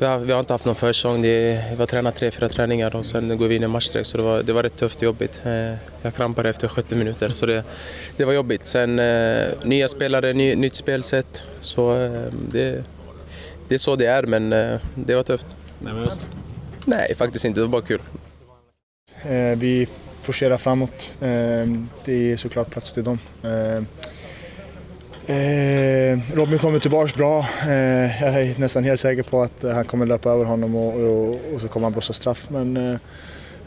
vi 0.00 0.06
har, 0.06 0.18
vi 0.18 0.32
har 0.32 0.40
inte 0.40 0.52
haft 0.52 0.64
någon 0.64 0.74
försäsong. 0.74 1.22
Vi 1.22 1.74
har 1.78 1.86
tränat 1.86 2.16
tre, 2.16 2.30
fyra 2.30 2.48
träningar 2.48 2.96
och 2.96 3.06
sen 3.06 3.38
går 3.38 3.48
vi 3.48 3.56
in 3.56 3.62
i 3.62 3.68
matchstreck 3.68 4.06
så 4.06 4.16
det 4.16 4.22
var, 4.22 4.42
det 4.42 4.52
var 4.52 4.62
rätt 4.62 4.76
tufft 4.76 4.96
och 4.96 5.02
jobbigt. 5.02 5.40
Eh, 5.44 5.74
jag 6.02 6.14
krampade 6.14 6.50
efter 6.50 6.68
70 6.68 6.94
minuter 6.94 7.28
så 7.28 7.46
det, 7.46 7.64
det 8.16 8.24
var 8.24 8.32
jobbigt. 8.32 8.66
Sen 8.66 8.98
eh, 8.98 9.48
nya 9.64 9.88
spelare, 9.88 10.32
ny, 10.32 10.54
nytt 10.54 10.74
spelsätt. 10.74 11.42
Så 11.60 12.02
eh, 12.02 12.10
det, 12.52 12.84
det 13.68 13.74
är 13.74 13.78
så 13.78 13.96
det 13.96 14.06
är 14.06 14.22
men 14.22 14.50
det 14.94 15.14
var 15.14 15.22
tufft. 15.22 15.56
Nervöst? 15.78 16.28
Nej, 16.84 17.14
faktiskt 17.14 17.44
inte. 17.44 17.60
Det 17.60 17.66
var 17.66 17.72
bara 17.72 17.82
kul. 17.82 18.00
Vi 19.56 19.88
forcerar 20.22 20.56
framåt. 20.56 21.14
Det 22.04 22.32
är 22.32 22.36
såklart 22.36 22.70
plats 22.70 22.92
till 22.92 23.04
dem. 23.04 23.18
Eh, 25.30 26.18
Robin 26.34 26.58
kommer 26.58 26.78
tillbaka 26.78 27.12
bra. 27.16 27.38
Eh, 27.62 28.22
jag 28.22 28.34
är 28.34 28.60
nästan 28.60 28.84
helt 28.84 29.00
säker 29.00 29.22
på 29.22 29.42
att 29.42 29.64
eh, 29.64 29.70
han 29.70 29.84
kommer 29.84 30.06
löpa 30.06 30.30
över 30.30 30.44
honom 30.44 30.76
och, 30.76 30.94
och, 30.94 31.28
och 31.54 31.60
så 31.60 31.68
kommer 31.68 31.84
han 31.84 31.92
blåsa 31.92 32.12
straff. 32.12 32.50
Men 32.50 32.76
eh, 32.76 32.98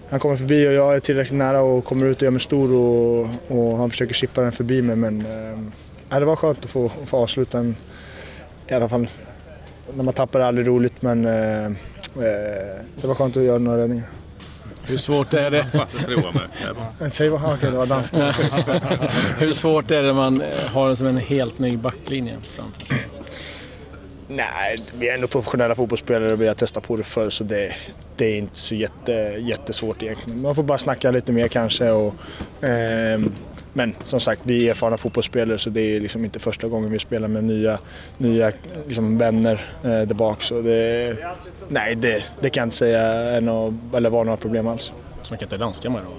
han 0.10 0.20
kommer 0.20 0.36
förbi 0.36 0.68
och 0.68 0.74
jag 0.74 0.96
är 0.96 1.00
tillräckligt 1.00 1.38
nära 1.38 1.62
och 1.62 1.86
kommer 1.86 2.06
ut 2.06 2.18
och 2.18 2.24
gör 2.24 2.32
mig 2.32 2.42
stor 2.42 2.74
och, 2.74 3.30
och 3.48 3.78
han 3.78 3.90
försöker 3.90 4.14
chippa 4.14 4.42
den 4.42 4.52
förbi 4.52 4.82
mig. 4.82 4.96
Men 4.96 5.22
eh, 6.10 6.20
det 6.20 6.26
var 6.26 6.36
skönt 6.36 6.66
att 6.66 6.70
få, 6.72 6.92
få 7.06 7.18
avsluta 7.18 7.58
en, 7.60 7.76
i 8.68 8.74
alla 8.74 8.90
fall. 8.90 9.08
När 9.96 10.04
man 10.04 10.14
tappar 10.14 10.40
är 10.40 10.42
det 10.42 10.48
aldrig 10.48 10.68
roligt 10.68 11.02
men 11.02 11.26
eh, 11.26 11.66
eh, 11.66 11.72
det 13.02 13.08
var 13.08 13.16
skönt 13.16 13.38
att 13.38 13.44
göra 13.44 13.60
några 13.60 13.78
räddningar. 13.78 14.08
Hur 14.88 14.98
svårt 14.98 15.34
är 15.34 15.52
det? 15.52 15.66
Säg 17.12 17.30
vad 17.30 17.54
okej, 17.54 17.72
det 17.72 17.78
var 17.78 17.86
dans. 17.86 18.14
Hur 19.38 19.54
svårt 19.54 19.92
är 19.92 19.96
det 20.02 20.08
när 20.08 20.14
man 20.14 20.44
har 20.72 20.90
en 20.90 20.96
som 20.96 21.08
en 21.08 21.18
helt 21.18 21.60
ny 21.60 21.78
backlinje 21.78 22.38
framför 22.42 22.86
sig? 22.86 23.08
Nej, 24.28 24.78
vi 25.00 25.10
är 25.10 25.14
ändå 25.14 25.28
professionella 25.28 25.76
fotbollsspelare 25.76 26.34
och 26.34 26.42
vi 26.42 26.48
har 26.48 26.54
testat 26.54 26.88
på 26.88 26.98
det 26.98 27.04
förr 27.04 27.30
så 27.30 27.44
det, 27.44 27.72
det 28.16 28.26
är 28.26 28.38
inte 28.38 28.58
så 28.58 28.76
jätte, 28.76 29.12
jättesvårt 29.40 30.04
egentligen. 30.04 30.42
Man 30.42 30.56
får 30.56 30.64
bara 30.64 30.78
snacka 30.78 31.12
lite 31.12 31.32
mer 31.32 31.48
kanske. 31.48 31.92
Och, 31.92 32.16
eh, 32.64 33.20
men 33.74 33.96
som 34.04 34.20
sagt, 34.20 34.42
vi 34.44 34.68
är 34.68 34.72
erfarna 34.72 34.98
fotbollsspelare 34.98 35.58
så 35.58 35.70
det 35.70 35.82
är 35.82 36.00
liksom 36.00 36.26
inte 36.26 36.40
första 36.40 36.68
gången 36.68 36.92
vi 36.92 37.00
spelar 37.00 37.28
med 37.28 37.44
nya, 37.44 37.80
nya 38.18 38.52
liksom 38.88 39.18
vänner 39.18 39.66
eh, 39.84 40.02
där 40.02 40.14
bak. 40.16 40.42
Så 40.42 40.62
det, 40.62 41.18
nej, 41.68 41.96
det, 41.96 42.24
det 42.42 42.50
kan 42.50 42.62
jag 42.62 42.66
inte 42.66 42.76
säga 42.76 43.02
är 43.02 43.42
no, 43.42 43.78
eller 43.96 44.10
vara 44.10 44.24
några 44.24 44.38
problem 44.38 44.68
alls. 44.68 44.94
Snackar 45.22 45.46
inte 45.46 45.58
danska 45.58 45.90
med 45.90 46.02
då? 46.04 46.12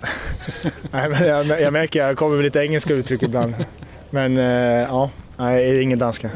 nej, 0.90 1.08
men 1.08 1.26
jag, 1.26 1.60
jag 1.60 1.72
märker 1.72 2.02
att 2.02 2.08
jag 2.08 2.16
kommer 2.16 2.36
med 2.36 2.44
lite 2.44 2.60
engelska 2.60 2.94
uttryck 2.94 3.22
ibland. 3.22 3.54
Men 4.10 4.36
eh, 4.36 4.44
ja, 4.88 5.10
Nej, 5.40 5.82
ingen 5.82 5.98
danska. 5.98 6.30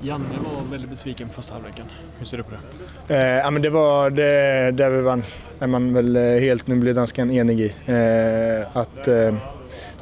Janne 0.00 0.24
var 0.44 0.70
väldigt 0.70 0.90
besviken 0.90 1.28
på 1.28 1.34
första 1.34 1.54
halvleken. 1.54 1.86
Hur 2.18 2.26
ser 2.26 2.36
du 2.36 2.42
på 2.42 2.50
det? 2.50 3.14
Eh, 3.14 3.38
ja, 3.38 3.50
men 3.50 3.62
det 3.62 3.70
var 3.70 4.10
det, 4.10 4.70
där 4.70 4.90
vi 4.90 5.02
vann. 5.02 5.24
är 5.58 5.66
man 5.66 5.94
väl 5.94 6.16
eh, 6.16 6.22
helt, 6.22 6.66
nu 6.66 6.76
blir 6.76 6.94
danskan 6.94 7.30
enig 7.30 7.60
i. 7.60 7.74
Eh, 7.86 8.76
att 8.76 9.08
eh, 9.08 9.34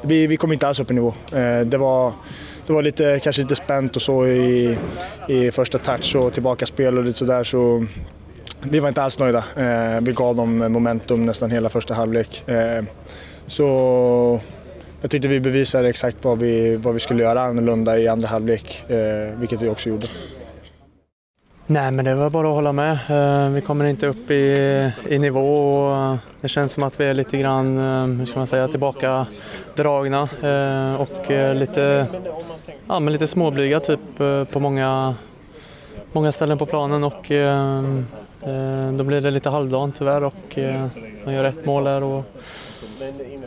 vi, 0.03 0.27
vi 0.27 0.37
kom 0.37 0.53
inte 0.53 0.69
alls 0.69 0.81
upp 0.81 0.91
i 0.91 0.95
nivå. 0.95 1.15
Eh, 1.33 1.61
det 1.61 1.79
var, 1.79 2.13
det 2.67 2.73
var 2.73 2.83
lite, 2.83 3.21
kanske 3.23 3.43
lite 3.43 3.57
spänt 3.57 3.97
och 3.97 4.03
så 4.03 4.27
i, 4.27 4.79
i 5.29 5.51
första 5.51 5.79
touch 5.79 6.17
och 6.17 6.33
tillbaka 6.33 6.67
spel 6.67 6.99
och 6.99 7.05
lite 7.05 7.19
sådär. 7.19 7.45
Så 7.45 7.87
vi 8.63 8.81
var 8.81 8.89
inte 8.89 9.03
alls 9.03 9.19
nöjda. 9.19 9.45
Eh, 9.57 10.01
vi 10.01 10.13
gav 10.13 10.37
dem 10.37 10.73
momentum 10.73 11.27
nästan 11.27 11.51
hela 11.51 11.69
första 11.69 11.95
halvlek. 11.95 12.43
Eh, 12.47 12.85
så 13.47 14.41
jag 15.01 15.11
tyckte 15.11 15.29
vi 15.29 15.41
bevisade 15.41 15.89
exakt 15.89 16.17
vad 16.23 16.39
vi, 16.39 16.77
vad 16.77 16.95
vi 16.95 17.01
skulle 17.01 17.23
göra 17.23 17.41
annorlunda 17.41 17.99
i 17.99 18.09
andra 18.09 18.29
halvlek, 18.29 18.85
eh, 18.89 19.39
vilket 19.39 19.63
vi 19.63 19.69
också 19.69 19.89
gjorde. 19.89 20.07
Nej, 21.71 21.91
men 21.91 22.05
det 22.05 22.15
var 22.15 22.31
bara 22.31 22.49
att 22.49 22.55
hålla 22.55 22.73
med. 22.73 22.99
Eh, 23.09 23.51
vi 23.51 23.61
kommer 23.61 23.85
inte 23.85 24.07
upp 24.07 24.31
i, 24.31 24.93
i 25.09 25.19
nivå 25.19 25.77
och 25.77 26.17
det 26.41 26.49
känns 26.49 26.73
som 26.73 26.83
att 26.83 27.01
vi 27.01 27.05
är 27.05 27.15
lite 27.15 27.39
grann, 27.39 27.79
eh, 27.79 28.19
hur 28.19 28.27
ska 28.27 28.39
man 28.39 28.47
säga, 28.47 28.69
tillbakadragna 28.69 30.29
eh, 30.43 31.01
och 31.01 31.31
lite, 31.57 32.07
ja, 32.87 33.01
men 33.01 33.13
lite 33.13 33.27
småblyga 33.27 33.81
typ 33.81 34.01
på 34.51 34.61
många, 34.61 35.15
många 36.13 36.33
ställen 36.33 36.59
på 36.59 36.67
planen 36.67 37.05
och 37.05 37.33
då 38.99 39.05
blir 39.05 39.21
det 39.21 39.31
lite 39.31 39.51
halvdant 39.51 39.97
tyvärr 39.97 40.25
och 40.25 40.59
man 41.25 41.35
gör 41.35 41.45
ett 41.45 41.67
mål 41.67 41.85
där 41.85 42.03
och 42.03 42.25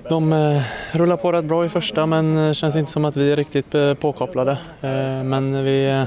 de 0.10 0.34
eh, 0.34 0.62
rullar 0.92 1.18
på 1.18 1.32
rätt 1.32 1.46
bra 1.46 1.66
i 1.66 1.70
första 1.70 2.06
men 2.06 2.36
det 2.36 2.54
känns 2.54 2.76
inte 2.76 2.92
som 2.92 3.06
att 3.06 3.18
vi 3.18 3.32
är 3.32 3.36
riktigt 3.36 3.76
eh, 3.76 3.94
påkopplade. 3.94 4.52
Eh, 4.82 5.24
men 5.24 5.64
vi 5.64 5.90
eh, 5.90 6.04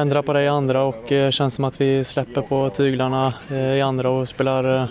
ändrar 0.00 0.22
på 0.22 0.32
det 0.32 0.42
i 0.42 0.48
andra 0.48 0.82
och 0.82 1.12
eh, 1.12 1.30
känns 1.30 1.54
som 1.54 1.64
att 1.64 1.80
vi 1.80 2.04
släpper 2.04 2.42
på 2.42 2.70
tyglarna 2.70 3.34
eh, 3.50 3.76
i 3.76 3.80
andra 3.80 4.10
och 4.10 4.28
spelar 4.28 4.88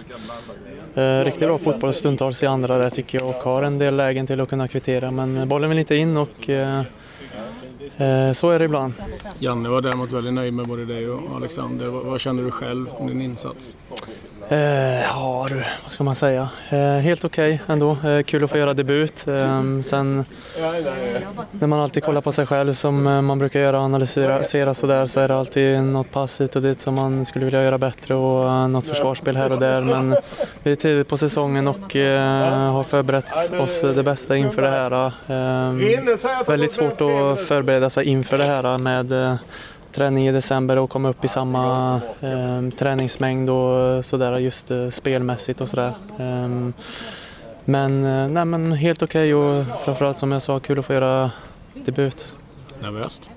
eh, 0.95 1.23
riktigt 1.23 1.47
bra 1.47 1.57
fotboll 1.57 1.93
stundtals 1.93 2.43
i 2.43 2.45
andra 2.45 2.77
där 2.77 2.89
tycker 2.89 3.19
jag 3.19 3.29
och 3.29 3.35
har 3.35 3.63
en 3.63 3.79
del 3.79 3.95
lägen 3.95 4.27
till 4.27 4.41
att 4.41 4.49
kunna 4.49 4.67
kvittera 4.67 5.12
men 5.12 5.49
bollen 5.49 5.69
vill 5.69 5.79
inte 5.79 5.95
in 5.95 6.17
och 6.17 6.49
så 8.33 8.49
är 8.49 8.59
det 8.59 8.65
ibland. 8.65 8.93
Janne 9.39 9.69
var 9.69 9.81
däremot 9.81 10.12
väldigt 10.12 10.33
nöjd 10.33 10.53
med 10.53 10.67
både 10.67 10.85
dig 10.85 11.09
och 11.09 11.35
Alexander. 11.35 11.88
Vad, 11.88 12.05
vad 12.05 12.19
känner 12.19 12.43
du 12.43 12.51
själv 12.51 12.89
om 12.89 13.07
din 13.07 13.21
insats? 13.21 13.75
Eh, 14.51 15.01
ja 15.01 15.45
du, 15.49 15.63
vad 15.83 15.91
ska 15.91 16.03
man 16.03 16.15
säga? 16.15 16.49
Eh, 16.69 16.79
helt 16.79 17.25
okej 17.25 17.53
okay 17.53 17.73
ändå. 17.73 17.97
Eh, 18.05 18.23
kul 18.23 18.43
att 18.43 18.49
få 18.49 18.57
göra 18.57 18.73
debut. 18.73 19.27
Eh, 19.27 19.63
sen 19.81 20.25
när 21.51 21.67
man 21.67 21.79
alltid 21.79 22.03
kollar 22.03 22.21
på 22.21 22.31
sig 22.31 22.45
själv 22.45 22.73
som 22.73 23.07
eh, 23.07 23.21
man 23.21 23.39
brukar 23.39 23.59
göra 23.59 23.77
och 23.77 23.83
analysera 23.83 24.73
sådär 24.73 25.07
så 25.07 25.19
är 25.19 25.27
det 25.27 25.35
alltid 25.35 25.83
något 25.83 26.12
pass 26.12 26.41
hit 26.41 26.55
och 26.55 26.62
dit 26.62 26.79
som 26.79 26.95
man 26.95 27.25
skulle 27.25 27.45
vilja 27.45 27.63
göra 27.63 27.77
bättre 27.77 28.15
och 28.15 28.49
eh, 28.49 28.67
något 28.67 28.88
försvarsspel 28.88 29.38
här 29.38 29.51
och 29.51 29.59
där. 29.59 29.81
Men 29.81 30.15
vi 30.63 30.71
är 30.71 30.75
tidigt 30.75 31.07
på 31.07 31.17
säsongen 31.17 31.67
och 31.67 31.95
eh, 31.95 32.71
har 32.71 32.83
förberett 32.83 33.53
oss 33.59 33.81
det 33.81 34.03
bästa 34.03 34.35
inför 34.35 34.62
det 34.62 34.69
här. 34.69 35.12
Ehm, 35.27 36.17
väldigt 36.47 36.71
svårt 36.71 37.01
att 37.01 37.39
förbereda 37.39 37.89
sig 37.89 38.05
inför 38.05 38.38
det 38.38 38.43
här 38.43 38.77
med 38.77 39.12
eh, 39.12 39.35
träning 39.91 40.28
i 40.28 40.32
december 40.32 40.78
och 40.78 40.89
komma 40.89 41.10
upp 41.10 41.25
i 41.25 41.28
samma 41.28 41.95
eh, 42.21 42.69
träningsmängd 42.78 43.49
och 43.49 44.06
sådär 44.06 44.38
just 44.38 44.71
eh, 44.71 44.89
spelmässigt 44.89 45.62
och 45.62 45.69
sådär. 45.69 45.93
Ehm, 46.19 46.73
eh, 46.78 46.84
men, 47.65 48.02
nej, 48.34 48.45
men 48.45 48.71
helt 48.71 49.02
okej 49.02 49.34
okay 49.34 49.60
och 49.60 49.65
framförallt 49.86 50.17
som 50.17 50.32
jag 50.32 50.41
sa 50.41 50.60
kul 50.60 50.80
att 50.80 50.86
få 50.86 50.93
göra 50.93 51.32
debut. 51.73 52.34
Nervöst? 52.82 53.30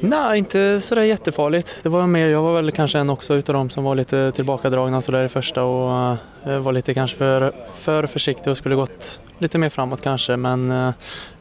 Nej, 0.00 0.38
inte 0.38 0.80
sådär 0.80 1.02
jättefarligt. 1.02 1.80
Det 1.82 1.88
var 1.88 2.06
mer, 2.06 2.28
jag 2.28 2.42
var 2.42 2.54
väl 2.54 2.70
kanske 2.70 2.98
en 2.98 3.10
också 3.10 3.34
utav 3.34 3.54
dem 3.54 3.70
som 3.70 3.84
var 3.84 3.94
lite 3.94 4.32
tillbakadragna 4.32 5.00
sådär 5.00 5.24
i 5.24 5.28
första 5.28 5.64
och 5.64 6.16
eh, 6.44 6.58
var 6.58 6.72
lite 6.72 6.94
kanske 6.94 7.16
för, 7.16 7.52
för 7.74 8.06
försiktig 8.06 8.50
och 8.50 8.56
skulle 8.56 8.74
gått 8.74 9.20
lite 9.38 9.58
mer 9.58 9.68
framåt 9.68 10.00
kanske 10.00 10.36
men 10.36 10.70
eh, 10.70 10.88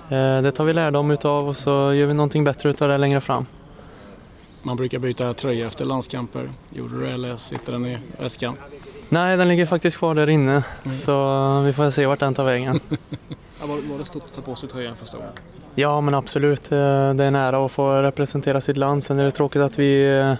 eh 0.10 0.41
det 0.41 0.51
tar 0.51 0.63
vi 0.63 0.73
lärdom 0.73 1.12
utav 1.12 1.49
och 1.49 1.57
så 1.57 1.93
gör 1.93 2.05
vi 2.05 2.13
någonting 2.13 2.43
bättre 2.43 2.69
utav 2.69 2.89
det 2.89 2.97
längre 2.97 3.21
fram. 3.21 3.45
Man 4.63 4.77
brukar 4.77 4.99
byta 4.99 5.33
tröja 5.33 5.67
efter 5.67 5.85
landskamper. 5.85 6.51
Gjorde 6.69 6.99
du 6.99 7.05
det 7.05 7.11
eller 7.11 7.37
sitter 7.37 7.71
den 7.71 7.85
i 7.85 7.97
väskan? 8.19 8.55
Nej, 9.09 9.37
den 9.37 9.47
ligger 9.47 9.65
faktiskt 9.65 9.97
kvar 9.97 10.15
där 10.15 10.29
inne. 10.29 10.63
Mm. 10.83 10.97
Så 10.97 11.11
vi 11.61 11.73
får 11.73 11.89
se 11.89 12.05
vart 12.05 12.19
den 12.19 12.33
tar 12.33 12.43
vägen. 12.43 12.79
ja, 13.59 13.67
var, 13.67 13.91
var 13.91 13.99
det 13.99 14.05
stort 14.05 14.23
att 14.23 14.33
ta 14.33 14.41
på 14.41 14.55
sig 14.55 14.69
tröjan 14.69 14.95
första 14.95 15.17
gången? 15.17 15.33
Ja, 15.75 16.01
men 16.01 16.13
absolut. 16.13 16.71
Eh, 16.71 16.77
det 17.13 17.23
är 17.23 17.31
nära 17.31 17.65
att 17.65 17.71
få 17.71 18.01
representera 18.01 18.61
sitt 18.61 18.77
land. 18.77 19.03
Sen 19.03 19.19
är 19.19 19.23
det 19.23 19.31
tråkigt 19.31 19.61
att 19.61 19.79
vi 19.79 20.19
eh, 20.19 20.33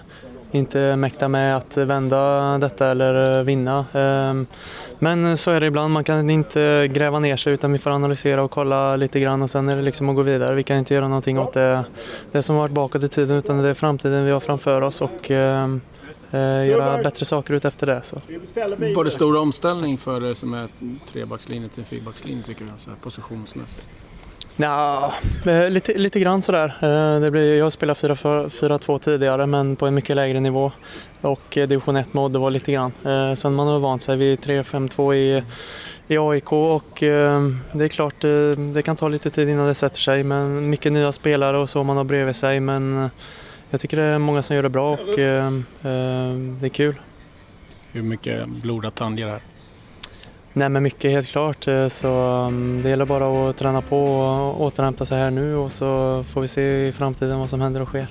inte 0.50 0.96
mäktar 0.96 1.28
med 1.28 1.56
att 1.56 1.76
vända 1.76 2.58
detta 2.58 2.90
eller 2.90 3.42
vinna. 3.42 3.84
Ehm, 3.92 4.46
men 4.98 5.38
så 5.38 5.50
är 5.50 5.60
det 5.60 5.66
ibland, 5.66 5.92
man 5.92 6.04
kan 6.04 6.30
inte 6.30 6.88
gräva 6.92 7.18
ner 7.18 7.36
sig 7.36 7.52
utan 7.52 7.72
vi 7.72 7.78
får 7.78 7.90
analysera 7.90 8.42
och 8.42 8.50
kolla 8.50 8.96
lite 8.96 9.20
grann 9.20 9.42
och 9.42 9.50
sen 9.50 9.68
är 9.68 9.76
det 9.76 9.82
liksom 9.82 10.08
att 10.08 10.16
gå 10.16 10.22
vidare. 10.22 10.54
Vi 10.54 10.62
kan 10.62 10.78
inte 10.78 10.94
göra 10.94 11.08
någonting 11.08 11.38
åt 11.38 11.52
det, 11.52 11.84
det 12.32 12.42
som 12.42 12.54
har 12.56 12.62
varit 12.62 12.72
bakåt 12.72 13.02
i 13.02 13.08
tiden 13.08 13.36
utan 13.36 13.62
det 13.62 13.68
är 13.68 13.74
framtiden 13.74 14.24
vi 14.24 14.30
har 14.30 14.40
framför 14.40 14.82
oss 14.82 15.00
och 15.00 15.30
eh, 15.30 15.68
göra 16.66 17.02
bättre 17.02 17.24
saker 17.24 17.54
ut 17.54 17.64
efter 17.64 17.86
det. 17.86 18.02
Så. 18.02 18.20
Var 18.94 19.04
det 19.04 19.10
stor 19.10 19.36
omställning 19.36 19.98
för 19.98 20.30
er 20.30 20.34
som 20.34 20.54
är 20.54 20.68
trebackslinje 21.12 21.68
till 21.68 21.84
fyrbackslinje 21.84 22.42
tycker 22.42 22.64
du, 22.64 22.70
så 22.78 22.90
här, 22.90 22.96
positionsmässigt? 23.02 23.86
Ja, 24.60 25.14
eh, 25.46 25.70
lite, 25.70 25.98
lite 25.98 26.20
grann 26.20 26.42
sådär. 26.42 26.74
Eh, 26.80 27.20
det 27.20 27.30
blir, 27.30 27.58
jag 27.58 27.72
spelade 27.72 28.00
4-2 28.00 28.98
tidigare 28.98 29.46
men 29.46 29.76
på 29.76 29.86
en 29.86 29.94
mycket 29.94 30.16
lägre 30.16 30.40
nivå. 30.40 30.72
Och 31.20 31.56
eh, 31.58 31.68
division 31.68 31.96
1 31.96 32.14
mode 32.14 32.38
var 32.38 32.50
lite 32.50 32.72
grann. 32.72 32.92
Sen 33.36 33.54
man 33.54 33.66
har 33.66 33.78
vant 33.78 34.02
sig 34.02 34.16
vid 34.16 34.38
3-5-2 34.38 35.14
i, 35.14 35.42
i 36.08 36.18
AIK 36.18 36.52
och 36.52 36.96
det 37.72 37.84
är 37.84 37.88
klart 37.88 38.20
det, 38.74 38.82
kan 38.84 38.96
ta 38.96 39.08
lite 39.08 39.30
tid 39.30 39.48
innan 39.48 39.66
det 39.66 39.74
sätter 39.74 40.00
sig 40.00 40.22
men 40.22 40.70
mycket 40.70 40.92
nya 40.92 41.12
spelare 41.12 41.58
och 41.58 41.70
så 41.70 41.82
man 41.82 41.96
har 41.96 42.04
bredvid 42.04 42.36
sig 42.36 42.60
men 42.60 43.10
jag 43.70 43.80
tycker 43.80 43.96
det 43.96 44.02
är 44.02 44.18
många 44.18 44.42
som 44.42 44.56
gör 44.56 44.62
det 44.62 44.68
bra 44.68 44.92
och 44.92 45.16
det 45.16 46.66
är 46.66 46.68
kul. 46.68 46.94
Hur 47.92 48.02
mycket 48.02 48.48
blodad 48.48 48.94
tand 48.94 49.18
ger 49.18 49.26
det 49.26 49.32
här? 49.32 49.42
Nej 50.58 50.68
men 50.68 50.82
mycket 50.82 51.10
helt 51.10 51.28
klart 51.28 51.68
eh, 51.68 51.88
så 51.88 52.08
um, 52.46 52.82
det 52.82 52.88
gäller 52.88 53.04
bara 53.04 53.50
att 53.50 53.56
träna 53.56 53.82
på 53.82 54.04
och 54.04 54.62
återhämta 54.62 55.06
sig 55.06 55.18
här 55.18 55.30
nu 55.30 55.56
och 55.56 55.72
så 55.72 56.24
får 56.28 56.40
vi 56.40 56.48
se 56.48 56.86
i 56.86 56.92
framtiden 56.92 57.38
vad 57.38 57.50
som 57.50 57.60
händer 57.60 57.82
och 57.82 57.88
sker. 57.88 58.06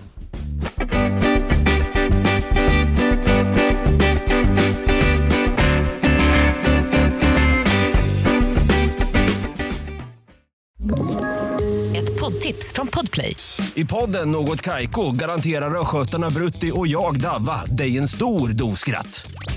Ett 11.96 12.20
poddtips 12.20 12.74
från 12.74 12.88
Podplay. 12.88 13.36
I 13.76 13.86
podden 13.86 14.32
Något 14.32 14.62
Kaiko 14.62 15.12
garanterar 15.12 15.82
östgötarna 15.82 16.30
Brutti 16.30 16.72
och 16.74 16.88
jag, 16.88 17.22
Davva, 17.22 17.66
dig 17.66 17.98
en 17.98 18.08
stor 18.08 18.50
dos 18.50 18.80
skratt. 18.80 19.28